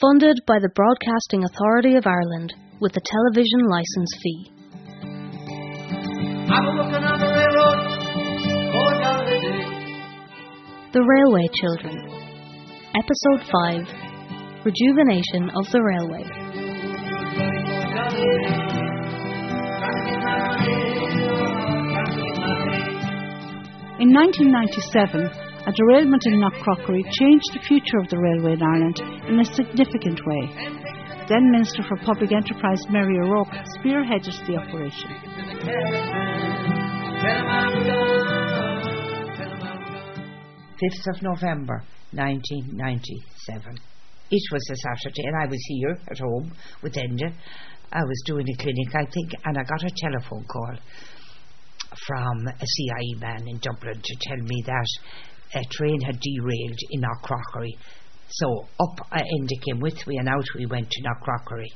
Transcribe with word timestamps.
Funded 0.00 0.36
by 0.46 0.58
the 0.60 0.68
Broadcasting 0.74 1.42
Authority 1.44 1.96
of 1.96 2.06
Ireland 2.06 2.52
with 2.80 2.92
the 2.92 3.00
television 3.00 3.64
licence 3.66 4.12
fee. 4.22 4.52
The 10.92 11.00
Railway 11.00 11.48
Children. 11.54 11.96
Episode 12.94 13.40
5 13.50 14.66
Rejuvenation 14.66 15.48
of 15.56 15.64
the 15.72 15.80
Railway. 15.82 16.24
In 23.98 24.12
1997, 24.12 25.45
a 25.66 25.72
derailment 25.72 26.22
in 26.26 26.40
Knockcroghery 26.40 27.02
changed 27.18 27.50
the 27.52 27.60
future 27.66 27.98
of 27.98 28.08
the 28.08 28.18
railway 28.18 28.52
in 28.52 28.62
Ireland 28.62 29.00
in 29.26 29.40
a 29.40 29.44
significant 29.44 30.20
way. 30.24 30.76
Then 31.28 31.50
Minister 31.50 31.82
for 31.82 31.96
Public 32.04 32.30
Enterprise 32.30 32.80
Mary 32.88 33.18
O'Rourke 33.18 33.48
spearheaded 33.78 34.46
the 34.46 34.56
operation. 34.56 35.10
5th 40.76 41.16
of 41.16 41.22
November 41.22 41.82
1997. 42.12 43.78
It 44.30 44.42
was 44.52 44.70
a 44.70 44.76
Saturday 44.76 45.24
and 45.24 45.36
I 45.42 45.46
was 45.46 45.60
here 45.66 45.98
at 46.10 46.18
home 46.18 46.52
with 46.82 46.94
Enda. 46.94 47.32
I 47.92 48.02
was 48.02 48.22
doing 48.24 48.46
a 48.48 48.56
clinic, 48.62 48.94
I 48.94 49.04
think, 49.10 49.32
and 49.44 49.58
I 49.58 49.62
got 49.64 49.82
a 49.82 49.90
telephone 49.96 50.44
call 50.44 50.76
from 52.06 52.46
a 52.46 52.66
CIE 52.66 53.18
man 53.18 53.48
in 53.48 53.58
Dublin 53.58 54.00
to 54.00 54.16
tell 54.28 54.38
me 54.44 54.62
that 54.66 54.86
a 55.54 55.62
train 55.70 56.00
had 56.00 56.20
derailed 56.20 56.78
in 56.90 57.02
Knockcroghery. 57.02 57.72
So 58.28 58.66
up 58.80 59.00
uh, 59.12 59.18
Enda 59.18 59.62
came 59.64 59.80
with 59.80 60.06
me 60.06 60.18
and 60.18 60.28
out 60.28 60.44
we 60.56 60.66
went 60.66 60.90
to 60.90 61.02
Knockcroghery 61.02 61.68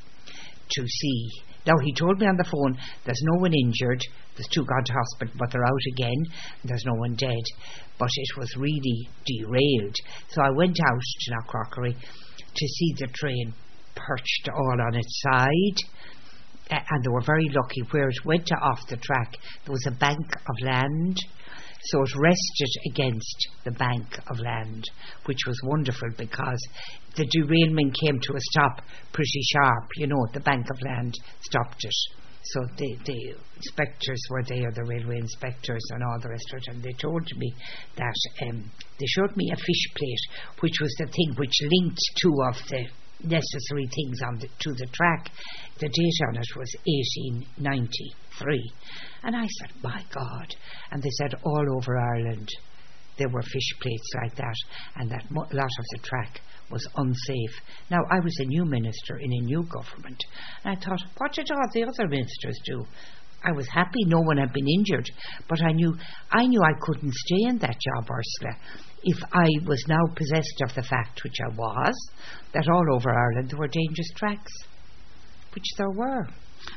to 0.70 0.86
see. 0.86 1.30
Now 1.66 1.74
he 1.84 1.92
told 1.94 2.18
me 2.18 2.26
on 2.26 2.36
the 2.36 2.48
phone 2.50 2.78
there's 3.04 3.22
no 3.22 3.40
one 3.40 3.52
injured, 3.52 4.00
there's 4.34 4.48
two 4.52 4.64
gone 4.64 4.84
to 4.84 4.92
hospital, 4.92 5.34
but 5.38 5.50
they're 5.52 5.64
out 5.64 5.86
again, 5.94 6.24
there's 6.64 6.84
no 6.86 6.94
one 6.94 7.14
dead. 7.14 7.44
But 7.98 8.08
it 8.14 8.38
was 8.38 8.56
really 8.56 9.08
derailed. 9.26 9.94
So 10.30 10.42
I 10.42 10.50
went 10.50 10.78
out 10.80 11.00
to 11.20 11.32
Knockcroghery 11.32 11.94
to 11.94 12.66
see 12.66 12.94
the 12.98 13.08
train 13.14 13.54
perched 13.94 14.48
all 14.54 14.76
on 14.80 14.94
its 14.94 15.22
side. 15.22 15.76
And 16.70 17.04
they 17.04 17.10
were 17.10 17.22
very 17.22 17.48
lucky 17.48 17.82
where 17.90 18.08
it 18.08 18.24
went 18.24 18.48
off 18.62 18.86
the 18.88 18.96
track 18.96 19.34
there 19.64 19.72
was 19.72 19.86
a 19.88 19.98
bank 19.98 20.24
of 20.48 20.54
land 20.62 21.18
so 21.84 22.02
it 22.02 22.16
rested 22.16 22.70
against 22.92 23.48
the 23.64 23.70
bank 23.72 24.18
of 24.30 24.38
land 24.40 24.84
which 25.24 25.40
was 25.46 25.58
wonderful 25.64 26.08
because 26.16 26.60
the 27.16 27.26
derailment 27.26 27.96
came 28.04 28.18
to 28.20 28.34
a 28.34 28.40
stop 28.52 28.82
pretty 29.12 29.42
sharp 29.52 29.88
you 29.96 30.06
know 30.06 30.26
the 30.32 30.40
bank 30.40 30.66
of 30.70 30.82
land 30.82 31.14
stopped 31.40 31.84
it 31.84 32.20
so 32.42 32.60
the, 32.76 32.96
the 33.04 33.34
inspectors 33.56 34.20
were 34.30 34.42
there, 34.42 34.72
the 34.72 34.84
railway 34.84 35.18
inspectors 35.18 35.84
and 35.90 36.02
all 36.02 36.18
the 36.20 36.30
rest 36.30 36.46
of 36.52 36.58
it, 36.58 36.68
and 36.68 36.82
they 36.82 36.92
told 36.92 37.28
me 37.36 37.54
that 37.96 38.48
um, 38.48 38.70
they 38.98 39.06
showed 39.06 39.36
me 39.36 39.50
a 39.52 39.56
fish 39.56 39.84
plate, 39.94 40.60
which 40.60 40.74
was 40.80 40.94
the 40.98 41.06
thing 41.06 41.34
which 41.36 41.52
linked 41.62 42.00
two 42.20 42.34
of 42.48 42.56
the 42.68 42.86
necessary 43.28 43.86
things 43.94 44.22
on 44.26 44.38
the, 44.38 44.48
to 44.58 44.72
the 44.72 44.86
track. 44.86 45.30
The 45.80 45.88
date 45.88 46.26
on 46.28 46.36
it 46.36 46.56
was 46.56 46.74
1893. 46.84 48.72
And 49.22 49.34
I 49.34 49.46
said, 49.46 49.82
my 49.82 50.04
God. 50.12 50.54
And 50.90 51.02
they 51.02 51.10
said, 51.18 51.34
all 51.42 51.66
over 51.76 51.96
Ireland 51.98 52.48
there 53.20 53.28
were 53.28 53.42
fish 53.42 53.76
plates 53.82 54.10
like 54.22 54.34
that, 54.36 54.54
and 54.96 55.10
that 55.10 55.30
mo- 55.30 55.46
lot 55.52 55.78
of 55.78 55.86
the 55.92 55.98
track 56.02 56.40
was 56.70 56.86
unsafe. 56.96 57.60
Now, 57.90 57.98
I 58.10 58.18
was 58.20 58.34
a 58.40 58.46
new 58.46 58.64
minister 58.64 59.18
in 59.18 59.30
a 59.30 59.44
new 59.44 59.62
government, 59.64 60.24
and 60.64 60.76
I 60.76 60.80
thought, 60.80 61.02
what 61.18 61.32
did 61.34 61.50
all 61.50 61.68
the 61.74 61.84
other 61.84 62.08
ministers 62.08 62.58
do? 62.64 62.86
I 63.44 63.52
was 63.52 63.68
happy 63.68 64.04
no 64.06 64.20
one 64.20 64.38
had 64.38 64.52
been 64.52 64.68
injured, 64.68 65.10
but 65.48 65.62
I 65.62 65.72
knew 65.72 65.94
I 66.30 66.46
knew 66.46 66.62
I 66.62 66.78
couldn't 66.80 67.12
stay 67.12 67.48
in 67.48 67.58
that 67.58 67.76
job, 67.80 68.10
Ursula, 68.10 68.56
if 69.02 69.18
I 69.32 69.48
was 69.66 69.82
now 69.88 70.14
possessed 70.14 70.62
of 70.62 70.74
the 70.74 70.82
fact, 70.82 71.22
which 71.24 71.36
I 71.44 71.54
was, 71.54 72.10
that 72.52 72.68
all 72.68 72.94
over 72.94 73.10
Ireland 73.10 73.50
there 73.50 73.58
were 73.58 73.68
dangerous 73.68 74.10
tracks, 74.14 74.52
which 75.54 75.66
there 75.78 75.90
were. 75.90 76.26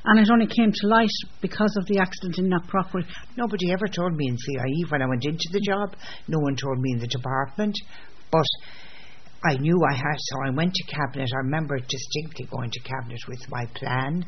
And 0.06 0.20
it 0.20 0.30
only 0.32 0.48
came 0.48 0.72
to 0.72 0.88
light 0.88 1.12
because 1.42 1.76
of 1.78 1.86
the 1.88 2.00
accident 2.00 2.40
in 2.40 2.50
Knockcroghery. 2.50 3.06
Nobody 3.38 3.72
ever 3.72 3.88
told 3.88 4.16
me 4.16 4.28
in 4.28 4.38
CIE 4.38 4.90
when 4.90 5.02
I 5.02 5.08
went 5.08 5.26
into 5.26 5.50
the 5.52 5.62
job. 5.62 5.96
No 6.28 6.40
one 6.40 6.56
told 6.56 6.80
me 6.80 6.94
in 6.94 7.00
the 7.00 7.08
department. 7.08 7.76
But 8.32 8.48
I 9.46 9.58
knew 9.58 9.78
I 9.90 9.94
had, 9.94 10.18
so 10.18 10.36
I 10.46 10.50
went 10.52 10.74
to 10.74 10.96
Cabinet. 10.96 11.30
I 11.34 11.38
remember 11.40 11.78
distinctly 11.78 12.48
going 12.50 12.72
to 12.72 12.80
Cabinet 12.80 13.20
with 13.28 13.42
my 13.50 13.66
plan 13.76 14.26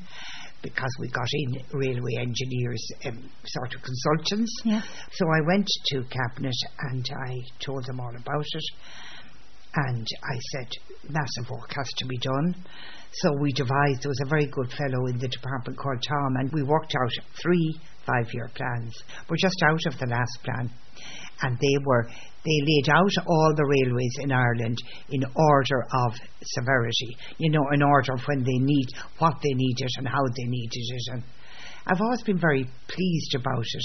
because 0.62 0.92
we 1.00 1.08
got 1.10 1.28
in 1.32 1.62
railway 1.72 2.16
engineers, 2.20 2.84
um, 3.06 3.30
sort 3.46 3.76
of 3.76 3.82
consultants. 3.82 4.52
Yeah. 4.66 4.82
So 5.14 5.26
I 5.28 5.40
went 5.48 5.68
to 5.88 6.04
Cabinet 6.10 6.56
and 6.80 7.08
I 7.28 7.34
told 7.60 7.86
them 7.86 8.00
all 8.00 8.16
about 8.16 8.46
it. 8.46 8.64
And 9.76 10.08
I 10.24 10.40
said, 10.52 10.70
massive 11.10 11.52
work 11.52 11.74
has 11.76 11.90
to 11.98 12.06
be 12.06 12.18
done. 12.18 12.56
So 13.12 13.32
we 13.40 13.52
devised, 13.54 14.04
there 14.04 14.10
was 14.10 14.22
a 14.26 14.30
very 14.30 14.48
good 14.48 14.72
fellow 14.72 15.08
in 15.08 15.18
the 15.20 15.28
department 15.28 15.78
called 15.78 16.04
Tom, 16.08 16.36
and 16.38 16.52
we 16.52 16.64
worked 16.64 16.94
out 16.96 17.12
three 17.42 17.80
five 18.06 18.32
year 18.34 18.50
plans. 18.56 18.94
We're 19.30 19.38
just 19.38 19.62
out 19.64 19.86
of 19.88 20.00
the 20.00 20.08
last 20.08 20.40
plan. 20.44 20.70
And 21.42 21.58
they 21.60 21.78
were, 21.84 22.08
they 22.08 22.60
laid 22.62 22.90
out 22.90 23.12
all 23.28 23.54
the 23.56 23.66
railways 23.66 24.16
in 24.20 24.32
Ireland 24.32 24.78
in 25.10 25.24
order 25.36 25.82
of 25.92 26.14
severity, 26.44 27.18
you 27.38 27.52
know, 27.52 27.66
in 27.74 27.82
order 27.82 28.14
of 28.14 28.22
when 28.26 28.44
they 28.44 28.58
need, 28.58 28.88
what 29.20 29.36
they 29.44 29.54
needed 29.54 29.90
and 29.98 30.08
how 30.08 30.24
they 30.24 30.46
needed 30.46 30.72
it. 30.72 31.04
And 31.12 31.24
I've 31.88 32.02
always 32.02 32.24
been 32.24 32.40
very 32.40 32.64
pleased 32.88 33.36
about 33.36 33.66
it. 33.66 33.84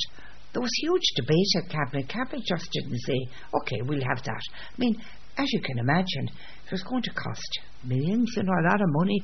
There 0.52 0.62
was 0.62 0.70
huge 0.80 1.02
debate 1.16 1.46
at 1.56 1.70
Cabinet. 1.70 2.08
Cabinet 2.08 2.44
just 2.44 2.68
didn't 2.72 2.98
say, 3.00 3.18
okay, 3.62 3.82
we'll 3.82 4.02
have 4.08 4.22
that. 4.24 4.42
I 4.50 4.78
mean, 4.78 5.00
as 5.40 5.52
you 5.52 5.60
can 5.60 5.78
imagine, 5.78 6.28
it 6.28 6.70
was 6.70 6.82
going 6.82 7.02
to 7.02 7.10
cost 7.10 7.60
millions, 7.84 8.32
know, 8.42 8.52
a 8.52 8.68
lot 8.70 8.80
of 8.80 8.88
money, 8.90 9.22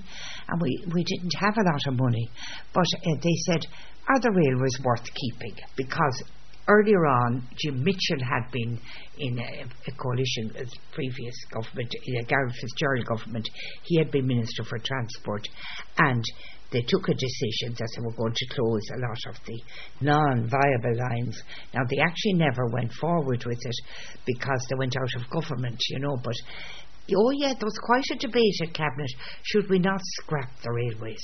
and 0.49 0.61
we, 0.61 0.85
we 0.95 1.05
didn't 1.05 1.35
have 1.39 1.57
a 1.59 1.63
lot 1.63 1.81
of 1.89 1.99
money. 1.99 2.31
But 2.73 2.87
uh, 2.95 3.15
they 3.23 3.37
said, 3.47 3.67
are 4.09 4.21
the 4.21 4.31
railways 4.31 4.79
worth 4.83 5.05
keeping? 5.13 5.57
Because 5.77 6.23
earlier 6.69 7.07
on, 7.07 7.49
Jim 7.57 7.83
Mitchell 7.83 8.25
had 8.25 8.51
been 8.51 8.81
in 9.19 9.39
a, 9.39 9.65
a 9.65 9.93
coalition 9.97 10.53
with 10.59 10.71
the 10.71 10.79
previous 10.93 11.35
government, 11.53 11.89
uh, 11.95 12.03
in 12.05 12.17
a 12.17 12.25
Garret 12.25 12.53
FitzGerald 12.53 13.07
government. 13.07 13.49
He 13.85 13.99
had 13.99 14.11
been 14.11 14.27
Minister 14.27 14.65
for 14.65 14.79
Transport, 14.79 15.49
and 15.99 16.25
they 16.73 16.83
took 16.83 17.09
a 17.09 17.15
decision 17.15 17.77
that 17.79 17.89
they 17.95 18.03
were 18.03 18.13
going 18.13 18.35
to 18.35 18.55
close 18.55 18.83
a 18.91 19.01
lot 19.01 19.19
of 19.29 19.37
the 19.47 19.61
non-viable 20.01 20.99
lines. 20.99 21.41
Now 21.73 21.83
they 21.89 21.99
actually 21.99 22.35
never 22.35 22.67
went 22.67 22.93
forward 22.93 23.45
with 23.47 23.61
it 23.65 23.77
because 24.27 24.67
they 24.69 24.77
went 24.77 24.97
out 24.97 25.15
of 25.23 25.31
government, 25.31 25.81
you 25.91 26.01
know. 26.01 26.17
But 26.23 26.35
oh 27.15 27.31
yeah, 27.39 27.55
there 27.55 27.67
was 27.67 27.79
quite 27.83 28.05
a 28.13 28.19
debate 28.19 28.61
at 28.63 28.75
cabinet. 28.75 29.11
Should 29.45 29.71
we 29.71 29.79
not 29.79 30.01
scrap 30.03 30.51
the 30.63 30.73
railways? 30.73 31.23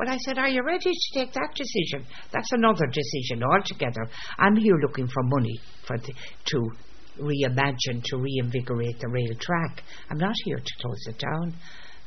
Well, 0.00 0.08
I 0.08 0.16
said, 0.24 0.38
Are 0.38 0.48
you 0.48 0.62
ready 0.64 0.90
to 0.90 1.18
take 1.18 1.34
that 1.34 1.54
decision? 1.54 2.06
That's 2.32 2.50
another 2.52 2.86
decision 2.86 3.44
altogether. 3.44 4.08
I'm 4.38 4.56
here 4.56 4.78
looking 4.80 5.06
for 5.06 5.22
money 5.24 5.60
for 5.86 5.98
the, 5.98 6.14
to 6.46 6.70
reimagine, 7.20 8.02
to 8.04 8.16
reinvigorate 8.16 8.98
the 8.98 9.08
rail 9.10 9.34
track. 9.38 9.82
I'm 10.10 10.16
not 10.16 10.32
here 10.46 10.56
to 10.56 10.72
close 10.80 11.04
it 11.06 11.18
down. 11.18 11.54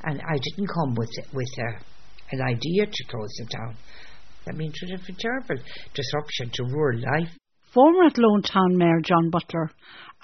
And 0.06 0.20
I 0.22 0.40
didn't 0.42 0.70
come 0.74 0.96
with 0.96 1.12
with 1.34 1.48
a, 1.60 1.86
an 2.32 2.42
idea 2.42 2.88
to 2.88 3.04
close 3.12 3.38
it 3.38 3.50
down. 3.50 3.78
That 4.48 4.56
means 4.56 4.74
it 4.82 5.18
terrible 5.20 5.64
disruption 5.94 6.50
to 6.52 6.64
rural 6.64 7.00
life. 7.00 7.30
Former 7.76 8.08
Athlone 8.08 8.42
Town 8.42 8.76
Mayor 8.76 9.02
John 9.04 9.30
Butler, 9.30 9.70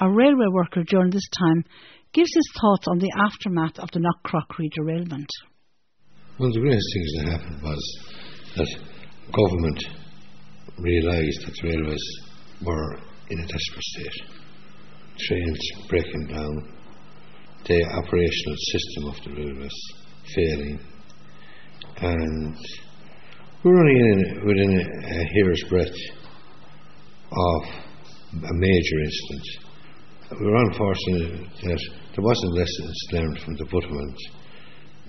a 0.02 0.10
railway 0.10 0.48
worker 0.52 0.82
during 0.88 1.12
this 1.12 1.30
time, 1.38 1.64
gives 2.14 2.34
his 2.34 2.52
thoughts 2.60 2.88
on 2.88 2.98
the 2.98 3.12
aftermath 3.16 3.78
of 3.78 3.92
the 3.92 4.00
Knockcroghery 4.00 4.72
derailment. 4.72 5.30
One 6.40 6.48
of 6.48 6.54
the 6.54 6.62
greatest 6.62 6.88
things 6.94 7.12
that 7.18 7.32
happened 7.34 7.62
was 7.62 8.00
that 8.56 8.80
government 9.34 9.84
realised 10.78 11.46
that 11.46 11.54
the 11.62 11.68
railways 11.68 12.06
were 12.64 12.96
in 13.30 13.40
a 13.42 13.46
desperate 13.46 13.84
state. 13.84 14.22
Trains 15.20 15.60
breaking 15.90 16.28
down, 16.28 16.74
the 17.66 17.84
operational 17.84 18.56
system 18.72 19.08
of 19.08 19.16
the 19.26 19.32
railways 19.36 19.80
failing, 20.34 20.80
and 21.98 22.56
we 23.62 23.72
were 23.72 23.80
only 23.82 24.00
in, 24.00 24.48
within 24.48 24.80
a, 24.80 24.84
a 24.84 25.24
hair's 25.34 25.64
breadth 25.68 26.00
of 27.34 27.64
a 28.46 28.54
major 28.54 29.00
incident. 29.04 29.48
We 30.40 30.46
were 30.46 30.56
unfortunate 30.56 31.50
that 31.64 31.90
there 32.16 32.24
wasn't 32.24 32.54
lessons 32.54 33.08
learned 33.12 33.40
from 33.40 33.56
the 33.58 33.66
Buttevant 33.66 34.18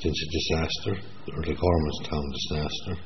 since 0.00 0.16
a 0.16 0.28
disaster, 0.32 1.02
the 1.26 1.54
Gormanston 1.54 2.24
disaster, 2.32 3.02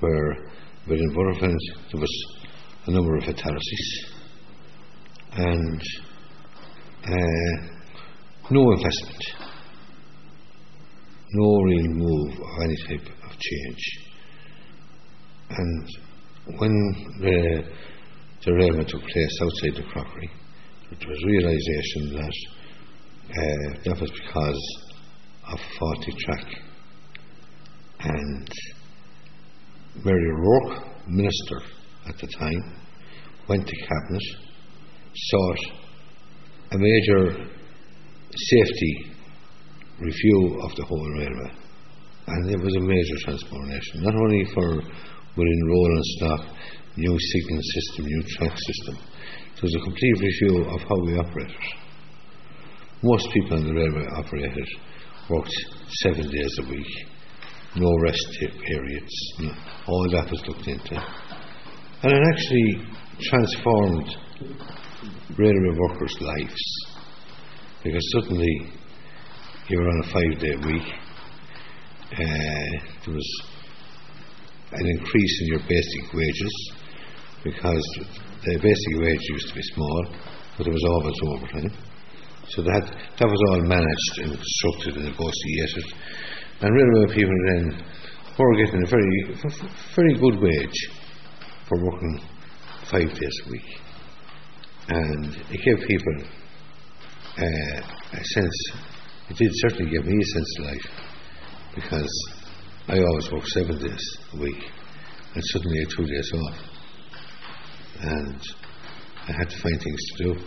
where 0.00 0.50
within 0.88 1.12
Buttevant 1.14 1.60
there 1.92 2.00
was 2.00 2.24
a 2.86 2.90
number 2.90 3.16
of 3.16 3.24
fatalities 3.24 4.06
and 5.32 5.82
uh, 7.04 7.78
no 8.50 8.72
investment. 8.72 9.24
no 11.30 11.60
real 11.60 11.88
move 11.88 12.32
of 12.32 12.62
any 12.64 12.76
type 12.88 13.06
of 13.24 13.38
change. 13.38 13.98
And 15.50 15.88
when 16.58 16.72
the 17.20 17.64
derailment 18.40 18.88
took 18.88 19.02
place 19.02 19.38
outside 19.42 19.76
the 19.76 19.90
crockery, 19.92 20.30
it 20.90 21.06
was 21.06 21.24
realization 21.26 22.16
that 22.16 22.32
uh, 23.30 23.80
that 23.84 24.00
was 24.00 24.10
because 24.10 24.87
of 25.78 25.94
faulty 25.94 26.12
track. 26.18 26.46
And 28.00 28.48
Mary 30.04 30.30
O'Rourke, 30.30 31.08
minister 31.08 31.60
at 32.06 32.18
the 32.18 32.26
time, 32.38 32.76
went 33.48 33.66
to 33.66 33.76
cabinet, 33.76 34.22
sought 35.14 35.58
a 36.72 36.78
major 36.78 37.30
safety 38.36 39.12
review 40.00 40.60
of 40.62 40.76
the 40.76 40.84
whole 40.84 41.10
railway. 41.18 41.52
And 42.26 42.50
it 42.50 42.60
was 42.62 42.76
a 42.76 42.80
major 42.80 43.16
transformation, 43.24 44.02
not 44.02 44.14
only 44.14 44.44
for 44.54 44.76
within 45.36 45.68
rolling 45.68 46.02
stock, 46.02 46.40
new 46.96 47.16
signal 47.18 47.62
system, 47.62 48.04
new 48.04 48.22
track 48.22 48.56
system. 48.58 48.98
It 49.56 49.62
was 49.62 49.74
a 49.74 49.80
complete 49.80 50.20
review 50.20 50.64
of 50.66 50.80
how 50.82 50.98
we 51.04 51.18
operated. 51.18 51.56
Most 53.02 53.28
people 53.32 53.56
on 53.56 53.64
the 53.64 53.72
railway 53.72 54.06
operated, 54.16 54.68
worked 55.30 55.54
seven 56.02 56.30
days 56.30 56.58
a 56.60 56.68
week, 56.68 56.86
no 57.76 57.90
rest 58.02 58.26
periods, 58.66 59.12
all 59.86 60.08
that 60.10 60.30
was 60.30 60.42
looked 60.46 60.66
into. 60.66 60.94
And 62.02 62.12
it 62.12 62.22
actually 62.32 62.86
transformed 63.20 64.16
railway 65.36 65.78
workers' 65.78 66.16
lives 66.20 66.62
because 67.82 68.12
suddenly 68.12 68.72
you 69.68 69.78
were 69.78 69.88
on 69.88 70.00
a 70.04 70.08
five 70.08 70.38
day 70.40 70.56
week. 70.66 70.88
Uh, 72.12 72.88
there 73.04 73.14
was 73.14 73.42
an 74.72 74.86
increase 74.86 75.40
in 75.42 75.46
your 75.48 75.60
basic 75.60 76.12
wages 76.14 76.72
because 77.44 77.98
the 78.44 78.58
basic 78.62 79.00
wage 79.00 79.20
used 79.30 79.48
to 79.48 79.54
be 79.54 79.62
small, 79.74 80.06
but 80.56 80.64
there 80.64 80.72
was 80.72 80.84
always 80.88 81.14
overtime. 81.26 81.72
So 82.50 82.62
that, 82.62 82.84
that 83.18 83.28
was 83.28 83.40
all 83.50 83.60
managed 83.60 84.18
and 84.18 84.32
constructed 84.32 84.96
and 84.96 85.04
negotiated. 85.04 85.84
And 86.60 86.74
railway 86.74 87.14
people 87.14 87.34
then 87.46 87.84
were 88.38 88.64
getting 88.64 88.82
a 88.82 88.86
very, 88.86 89.34
very 89.94 90.14
good 90.14 90.40
wage 90.40 90.88
for 91.68 91.84
working 91.84 92.20
five 92.90 93.12
days 93.12 93.40
a 93.46 93.50
week. 93.50 93.80
And 94.88 95.36
it 95.50 95.60
gave 95.62 95.86
people 95.86 96.24
uh, 97.36 97.82
a 98.12 98.24
sense, 98.24 98.72
it 99.28 99.36
did 99.36 99.50
certainly 99.56 99.90
give 99.90 100.06
me 100.06 100.16
a 100.16 100.26
sense 100.26 100.58
of 100.58 100.64
life 100.64 100.90
because 101.74 102.28
I 102.88 102.98
always 102.98 103.30
worked 103.30 103.48
seven 103.48 103.78
days 103.78 104.18
a 104.32 104.38
week 104.38 104.64
and 105.34 105.44
suddenly 105.52 105.78
I 105.78 105.80
had 105.80 105.90
two 105.90 106.06
days 106.06 106.32
off. 106.34 106.58
And 108.00 108.40
I 109.28 109.32
had 109.32 109.50
to 109.50 109.58
find 109.58 109.82
things 109.82 110.00
to 110.16 110.24
do 110.24 110.40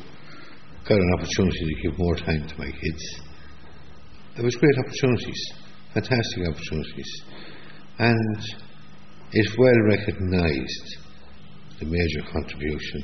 got 0.88 0.98
an 0.98 1.14
opportunity 1.14 1.60
to 1.60 1.82
give 1.84 2.00
more 2.00 2.16
time 2.16 2.48
to 2.48 2.58
my 2.58 2.72
kids. 2.72 3.22
There 4.36 4.46
was 4.46 4.56
great 4.56 4.78
opportunities, 4.78 5.54
fantastic 5.94 6.48
opportunities, 6.48 7.22
and 8.00 8.40
it's 9.34 9.58
well 9.58 9.80
recognised 9.86 10.98
the 11.80 11.86
major 11.86 12.32
contribution, 12.32 13.04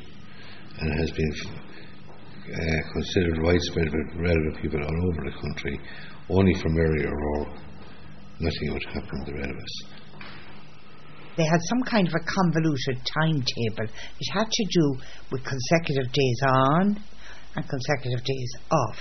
and 0.79 1.00
has 1.00 1.12
been 1.12 1.31
uh, 2.53 2.94
considered 2.94 3.44
widespread 3.44 3.91
by 3.91 4.21
relevant 4.21 4.62
people 4.62 4.80
all 4.81 5.09
over 5.09 5.30
the 5.30 5.35
country. 5.41 5.80
Only 6.30 6.53
from 6.62 6.77
area 6.77 7.07
or 7.07 7.45
nothing 8.39 8.73
would 8.73 8.83
happen 8.94 9.25
to 9.25 9.31
the 9.31 9.38
relatives. 9.38 9.83
They 11.38 11.45
had 11.45 11.59
some 11.69 11.83
kind 11.83 12.07
of 12.07 12.13
a 12.13 12.23
convoluted 12.25 12.97
timetable. 13.06 13.94
It 14.19 14.33
had 14.33 14.50
to 14.50 14.65
do 14.71 14.97
with 15.31 15.44
consecutive 15.44 16.12
days 16.12 16.39
on 16.47 17.00
and 17.57 17.68
consecutive 17.68 18.24
days 18.24 18.51
off. 18.71 19.00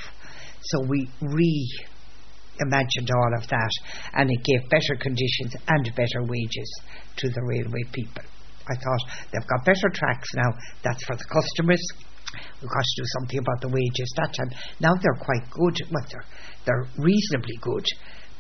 So 0.63 0.81
we 0.89 1.09
reimagined 1.23 3.11
all 3.15 3.33
of 3.39 3.47
that 3.49 3.71
and 4.15 4.31
it 4.31 4.43
gave 4.43 4.69
better 4.71 4.97
conditions 4.99 5.55
and 5.69 5.85
better 5.95 6.25
wages 6.25 6.81
to 7.19 7.29
the 7.29 7.43
railway 7.45 7.85
people. 7.93 8.25
I 8.69 8.75
thought 8.75 9.03
they've 9.31 9.47
got 9.47 9.65
better 9.65 9.89
tracks 9.93 10.29
now, 10.35 10.51
that's 10.83 11.05
for 11.05 11.15
the 11.15 11.25
customers. 11.31 11.83
We've 12.61 12.71
got 12.71 12.83
to 12.83 13.03
do 13.03 13.07
something 13.21 13.39
about 13.39 13.61
the 13.61 13.69
wages 13.69 14.13
that 14.17 14.35
time. 14.35 14.51
Now 14.81 14.95
they're 15.01 15.21
quite 15.21 15.49
good, 15.51 15.77
well, 15.93 16.05
they're, 16.11 16.25
they're 16.65 16.89
reasonably 16.99 17.57
good, 17.61 17.87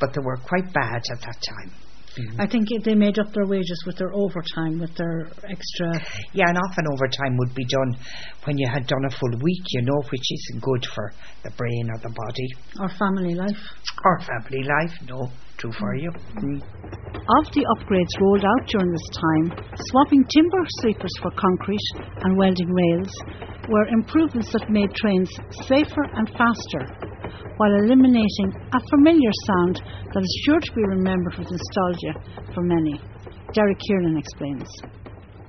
but 0.01 0.13
they 0.13 0.21
were 0.25 0.39
quite 0.39 0.73
bad 0.73 1.03
at 1.13 1.21
that 1.21 1.41
time. 1.49 1.86
Mm-hmm. 2.17 2.41
I 2.41 2.47
think 2.47 2.69
they 2.85 2.95
made 2.95 3.19
up 3.19 3.33
their 3.33 3.47
wages 3.47 3.83
with 3.87 3.97
their 3.99 4.13
overtime, 4.13 4.79
with 4.81 4.95
their 4.97 5.29
extra. 5.45 6.01
Yeah, 6.33 6.49
and 6.49 6.57
often 6.57 6.85
overtime 6.93 7.37
would 7.37 7.55
be 7.55 7.65
done 7.69 7.97
when 8.45 8.57
you 8.57 8.69
had 8.69 8.87
done 8.87 9.05
a 9.05 9.11
full 9.11 9.33
week, 9.43 9.65
you 9.71 9.83
know, 9.83 10.01
which 10.11 10.25
isn't 10.33 10.63
good 10.63 10.87
for 10.95 11.13
the 11.45 11.51
brain 11.51 11.91
or 11.93 11.99
the 12.01 12.13
body. 12.15 12.49
Or 12.81 12.89
family 12.89 13.35
life. 13.35 13.61
Or 14.05 14.21
family 14.21 14.63
life, 14.65 14.97
no, 15.09 15.29
true 15.59 15.73
for 15.73 15.95
you. 15.95 16.11
Mm. 16.37 16.63
Of 17.39 17.45
the 17.53 17.67
upgrades 17.77 18.21
rolled 18.21 18.45
out 18.45 18.67
during 18.69 18.93
this 18.93 19.09
time, 19.13 19.67
swapping 19.91 20.25
timber 20.25 20.65
sleepers 20.81 21.13
for 21.21 21.31
concrete 21.33 21.89
and 22.23 22.37
welding 22.37 22.73
rails 22.73 23.11
were 23.69 23.87
improvements 23.89 24.53
that 24.53 24.71
made 24.71 24.95
trains 24.95 25.29
safer 25.67 26.05
and 26.15 26.31
faster 26.31 27.06
while 27.56 27.75
eliminating 27.84 28.49
a 28.73 28.81
familiar 28.90 29.32
sound 29.46 29.82
that 30.12 30.23
is 30.23 30.43
sure 30.44 30.61
to 30.61 30.73
be 30.73 30.82
remembered 30.82 31.38
with 31.38 31.50
nostalgia 31.50 32.14
for 32.55 32.62
many. 32.62 33.00
Derek 33.52 33.78
Kiernan 33.87 34.17
explains. 34.19 34.69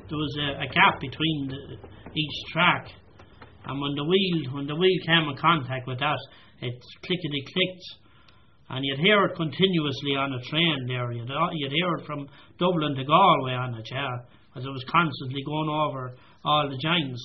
There 0.08 0.18
was 0.18 0.38
a, 0.40 0.64
a 0.64 0.68
gap 0.68 1.00
between 1.02 1.50
the, 1.50 1.78
each 2.16 2.38
track, 2.54 2.88
and 3.66 3.82
when 3.82 3.96
the 3.96 4.04
wheel 4.04 4.56
when 4.56 4.68
the 4.68 4.76
wheel 4.76 5.00
came 5.06 5.28
in 5.30 5.36
contact 5.36 5.88
with 5.88 6.00
that, 6.00 6.20
it 6.62 6.74
clickety 7.04 7.44
clicked, 7.44 7.88
and 8.70 8.86
you'd 8.86 9.00
hear 9.00 9.26
it 9.26 9.36
continuously 9.36 10.16
on 10.16 10.32
a 10.32 10.42
train 10.50 10.88
there. 10.88 11.12
You'd, 11.12 11.30
you'd 11.54 11.72
hear 11.72 11.94
it 12.00 12.06
from 12.06 12.28
Dublin 12.60 12.96
to 12.96 13.04
Galway 13.04 13.54
on 13.54 13.76
it, 13.76 13.88
yeah, 13.92 14.24
as 14.56 14.64
it 14.66 14.70
was 14.70 14.86
constantly 14.90 15.44
going 15.44 15.70
over 15.70 16.16
all 16.46 16.70
the 16.70 16.78
joints. 16.78 17.22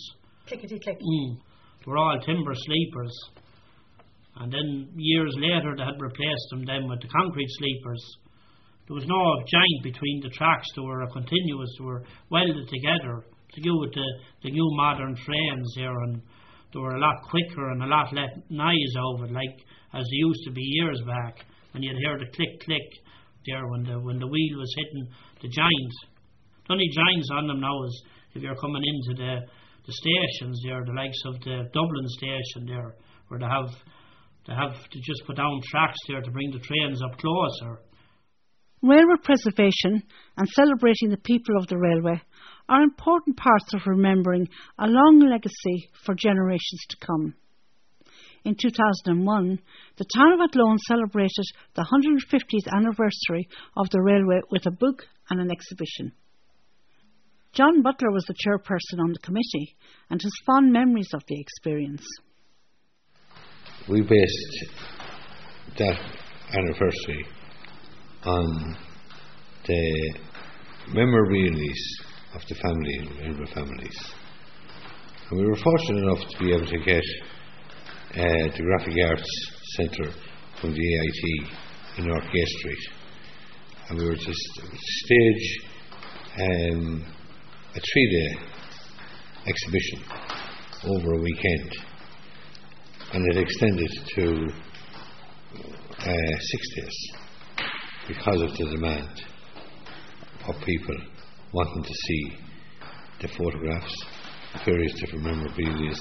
Clickety 0.47 0.81
click. 0.83 0.99
Mm. 0.99 1.39
They 1.85 1.91
were 1.91 1.99
all 1.99 2.19
timber 2.21 2.55
sleepers. 2.55 3.15
And 4.37 4.53
then 4.53 4.89
years 4.97 5.35
later, 5.37 5.75
they 5.77 5.85
had 5.85 6.01
replaced 6.01 6.47
them 6.51 6.65
then 6.65 6.89
with 6.89 7.01
the 7.01 7.09
concrete 7.09 7.51
sleepers. 7.59 8.03
There 8.89 8.95
was 8.95 9.07
no 9.07 9.21
joint 9.47 9.83
between 9.83 10.21
the 10.23 10.31
tracks, 10.31 10.67
they 10.75 10.83
were 10.83 11.07
continuous, 11.13 11.71
they 11.79 11.85
were 11.85 12.05
welded 12.31 12.69
together 12.69 13.25
to 13.55 13.61
do 13.61 13.79
with 13.79 13.93
the, 13.93 14.07
the 14.43 14.51
new 14.51 14.69
modern 14.77 15.15
trains 15.15 15.73
here, 15.77 15.95
and 16.09 16.23
they 16.73 16.81
were 16.81 16.97
a 16.97 17.01
lot 17.01 17.23
quicker 17.29 17.71
and 17.71 17.83
a 17.83 17.87
lot 17.87 18.13
less 18.13 18.31
noise 18.49 18.95
over 19.13 19.29
like 19.29 19.57
as 19.93 20.03
they 20.03 20.27
used 20.27 20.43
to 20.45 20.53
be 20.53 20.63
years 20.63 21.01
back. 21.07 21.45
And 21.75 21.85
you'd 21.85 21.97
hear 21.99 22.19
the 22.19 22.31
click 22.35 22.61
click 22.65 22.89
there 23.47 23.67
when 23.69 23.85
the 23.85 24.01
when 24.01 24.19
the 24.19 24.27
wheel 24.27 24.59
was 24.59 24.75
hitting 24.77 25.09
the 25.43 25.49
joint. 25.49 25.93
The 26.67 26.73
only 26.73 26.89
joints 26.89 27.29
on 27.33 27.47
them 27.47 27.61
now 27.61 27.85
is 27.85 28.05
if 28.35 28.43
you're 28.43 28.57
coming 28.57 28.83
into 28.85 29.23
the 29.23 29.41
the 29.87 29.93
stations 29.93 30.61
there, 30.65 30.85
the 30.85 30.93
likes 30.93 31.21
of 31.27 31.35
the 31.41 31.69
Dublin 31.73 32.09
station 32.09 32.67
there, 32.67 32.95
where 33.29 33.41
they 33.41 33.47
have 33.47 33.69
to 34.45 34.55
have 34.55 34.73
to 34.91 34.99
just 35.01 35.25
put 35.27 35.37
down 35.37 35.61
tracks 35.71 35.99
there 36.09 36.21
to 36.21 36.31
bring 36.31 36.51
the 36.51 36.59
trains 36.59 37.01
up 37.03 37.19
closer. 37.19 37.81
Railway 38.83 39.15
preservation 39.23 40.03
and 40.37 40.49
celebrating 40.49 41.11
the 41.11 41.17
people 41.23 41.57
of 41.57 41.69
the 41.69 41.79
railway 41.79 42.21
are 42.69 42.83
important 42.83 43.37
parts 43.37 43.73
of 43.75 43.87
remembering 43.87 44.49
a 44.79 44.87
long 44.87 45.21
legacy 45.21 45.89
for 46.05 46.15
generations 46.15 46.81
to 46.89 46.97
come. 47.07 47.35
In 48.45 48.57
2001, 48.61 49.61
the 49.99 50.07
town 50.17 50.33
of 50.33 50.41
Athlone 50.41 50.79
celebrated 50.89 51.45
the 51.75 51.87
150th 51.87 52.75
anniversary 52.75 53.49
of 53.77 53.89
the 53.91 54.03
railway 54.03 54.41
with 54.51 54.67
a 54.67 54.73
book 54.73 55.07
and 55.31 55.41
an 55.41 55.53
exhibition. 55.53 56.13
John 57.53 57.83
Butler 57.83 58.11
was 58.11 58.25
the 58.25 58.35
chairperson 58.35 59.01
on 59.01 59.13
the 59.13 59.21
committee 59.21 59.77
and 60.11 60.21
has 60.21 60.33
fond 60.45 60.73
memories 60.73 61.11
of 61.15 61.23
the 61.29 61.41
experience 61.41 62.05
we 63.89 64.01
based 64.01 64.65
that 65.77 65.99
anniversary 66.55 67.27
on 68.25 68.77
the 69.67 70.15
memorabilia 70.89 71.73
of 72.35 72.43
the 72.49 72.55
family 72.55 72.99
and 73.23 73.39
the 73.39 73.51
families. 73.53 73.99
And 75.31 75.41
we 75.41 75.47
were 75.47 75.57
fortunate 75.57 76.03
enough 76.03 76.29
to 76.29 76.39
be 76.39 76.55
able 76.55 76.67
to 76.67 76.79
get 76.79 77.03
uh, 78.13 78.57
the 78.57 78.63
Graphic 78.63 78.95
Arts 79.05 79.51
Centre 79.77 80.13
from 80.61 80.73
the 80.73 80.79
AIT 80.79 81.49
in 81.99 82.07
North 82.07 82.25
Street. 82.25 82.89
And 83.89 83.99
we 83.99 84.07
were 84.07 84.17
to 84.17 84.33
stage 84.33 85.61
um, 86.39 87.05
a 87.75 87.81
three 87.81 88.11
day 88.21 88.39
exhibition 89.47 90.05
over 90.85 91.15
a 91.15 91.21
weekend 91.21 91.77
and 93.13 93.27
it 93.31 93.37
extended 93.37 93.91
to 94.15 94.49
uh, 95.99 96.39
six 96.41 96.75
days. 96.77 97.13
because 98.09 98.41
of 98.41 98.51
the 98.57 98.65
demand 98.71 99.23
of 100.49 100.55
people 100.65 100.97
wanting 101.53 101.85
to 101.85 101.95
see 101.95 102.33
the 103.21 103.29
photographs, 103.29 103.95
various 104.65 104.93
different 105.01 105.25
memorabilia 105.25 105.95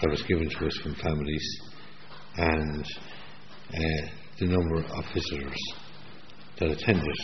that 0.00 0.10
was 0.10 0.22
given 0.22 0.48
to 0.48 0.66
us 0.66 0.76
from 0.82 0.94
families, 0.96 1.60
and 2.36 2.84
uh, 3.74 4.08
the 4.38 4.46
number 4.46 4.76
of 4.76 5.04
visitors 5.14 5.60
that 6.58 6.70
attended 6.70 7.18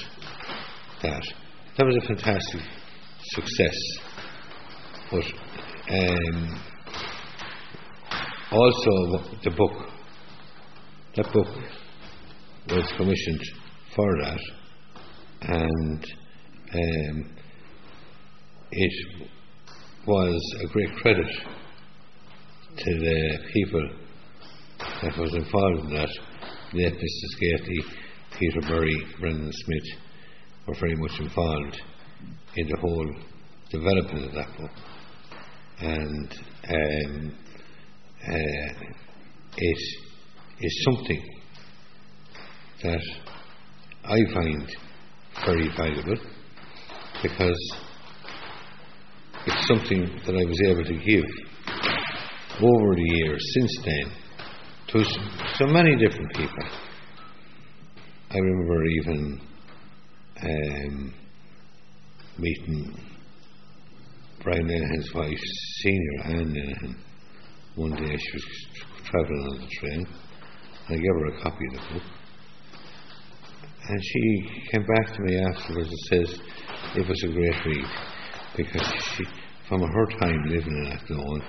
that. 1.03 1.23
That 1.77 1.87
was 1.87 1.97
a 1.97 2.07
fantastic 2.07 2.61
success. 3.33 3.77
But 5.11 5.25
um, 5.91 6.63
also 8.55 9.25
the 9.43 9.51
book, 9.51 9.89
that 11.17 11.33
book 11.33 11.49
was 12.69 12.93
commissioned 12.97 13.43
for 13.95 14.17
that, 14.23 14.41
and 15.43 16.05
um, 16.73 17.37
it 18.71 19.27
was 20.07 20.41
a 20.63 20.67
great 20.69 20.95
credit 20.97 21.27
to 22.77 22.99
the 22.99 23.39
people 23.53 23.89
that 25.03 25.19
was 25.19 25.35
involved 25.35 25.91
in 25.91 25.97
that. 25.97 26.11
Late 26.73 26.93
Mrs. 26.93 27.41
Gately, 27.41 27.85
Peter 28.39 28.61
Berry, 28.63 29.07
Brendan 29.21 29.53
Smith 29.53 29.99
were 30.67 30.75
very 30.75 30.97
much 30.97 31.21
involved 31.21 31.81
in 32.57 32.69
the 32.69 32.77
whole 32.81 33.15
development 33.71 34.27
of 34.27 34.33
that 34.33 34.57
book. 34.59 34.71
And 35.79 36.35
um, 36.69 37.37
uh, 38.27 38.95
it 39.57 39.79
is 40.61 40.85
something 40.85 41.23
that 42.83 43.03
I 44.05 44.19
find 44.33 44.77
very 45.45 45.69
valuable 45.77 46.17
because 47.23 47.77
it's 49.47 49.67
something 49.69 50.21
that 50.27 50.35
I 50.35 50.45
was 50.45 50.61
able 50.67 50.85
to 50.85 50.99
give 51.05 51.25
over 52.61 52.95
the 52.95 53.03
years 53.03 53.43
since 53.55 53.79
then 53.85 54.13
to 54.89 55.05
so 55.57 55.67
many 55.67 55.97
different 55.97 56.33
people. 56.35 56.65
I 58.31 58.39
remember 58.39 58.85
even 58.85 59.41
um, 60.43 61.15
meeting 62.39 62.99
Brian 64.43 64.67
Lenihan's 64.67 65.15
wife, 65.15 65.39
senior 65.81 66.23
Anne 66.25 66.55
Lenihan. 66.55 66.97
One 67.77 67.91
day 67.91 68.17
she 68.17 68.33
was 68.35 68.45
travelling 69.05 69.49
on 69.51 69.61
the 69.61 69.67
train. 69.81 70.07
I 70.89 70.95
gave 70.95 71.03
her 71.03 71.27
a 71.27 71.43
copy 71.43 71.67
of 71.67 71.73
the 71.73 71.95
book. 71.95 72.03
And 73.89 74.01
she 74.01 74.71
came 74.71 74.87
back 74.87 75.17
to 75.17 75.23
me 75.23 75.41
afterwards 75.41 75.89
and 75.89 75.99
says 76.09 76.41
it 76.95 77.09
was 77.09 77.23
a 77.25 77.33
great 77.33 77.67
read 77.67 77.87
because 78.57 78.87
she, 79.17 79.25
from 79.69 79.81
her 79.81 80.07
time 80.21 80.45
living 80.47 80.85
in 80.85 80.93
Athlone, 80.93 81.43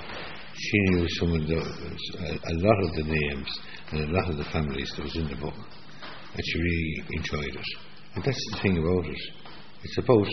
she 0.56 0.80
knew 0.90 1.08
some 1.10 1.34
of 1.34 1.48
the, 1.48 1.58
a, 1.58 2.54
a 2.54 2.56
lot 2.58 2.84
of 2.84 2.96
the 2.96 3.04
names 3.04 3.60
and 3.92 4.10
a 4.10 4.14
lot 4.14 4.28
of 4.28 4.38
the 4.38 4.46
families 4.46 4.92
that 4.96 5.04
was 5.04 5.16
in 5.16 5.28
the 5.28 5.36
book, 5.36 5.54
and 5.54 6.44
she 6.44 6.60
really 6.60 7.04
enjoyed 7.12 7.56
it. 7.56 7.66
And 8.16 8.24
that's 8.24 8.42
the 8.52 8.62
thing 8.64 8.78
about 8.80 9.06
it. 9.06 9.22
It's 9.84 9.98
about 10.00 10.28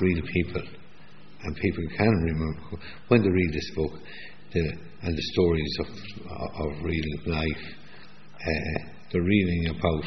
real 0.00 0.22
people, 0.34 0.62
and 1.44 1.56
people 1.56 1.84
can 1.96 2.10
remember 2.10 2.82
when 3.08 3.22
they 3.22 3.30
read 3.30 3.52
this 3.54 3.70
book 3.74 3.92
the, 4.52 4.72
and 5.02 5.16
the 5.16 5.22
stories 5.32 5.76
of 5.80 5.86
of 6.60 6.82
real 6.82 7.04
life. 7.26 7.64
Uh, 8.40 8.90
they're 9.12 9.22
reading 9.22 9.68
about, 9.68 10.04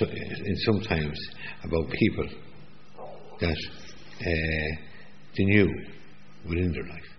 in 0.00 0.56
sometimes 0.64 1.18
about 1.64 1.90
people 1.90 2.28
that 3.40 3.56
uh, 4.20 4.70
they 5.36 5.44
knew 5.44 5.68
within 6.48 6.72
their 6.72 6.84
life. 6.84 7.10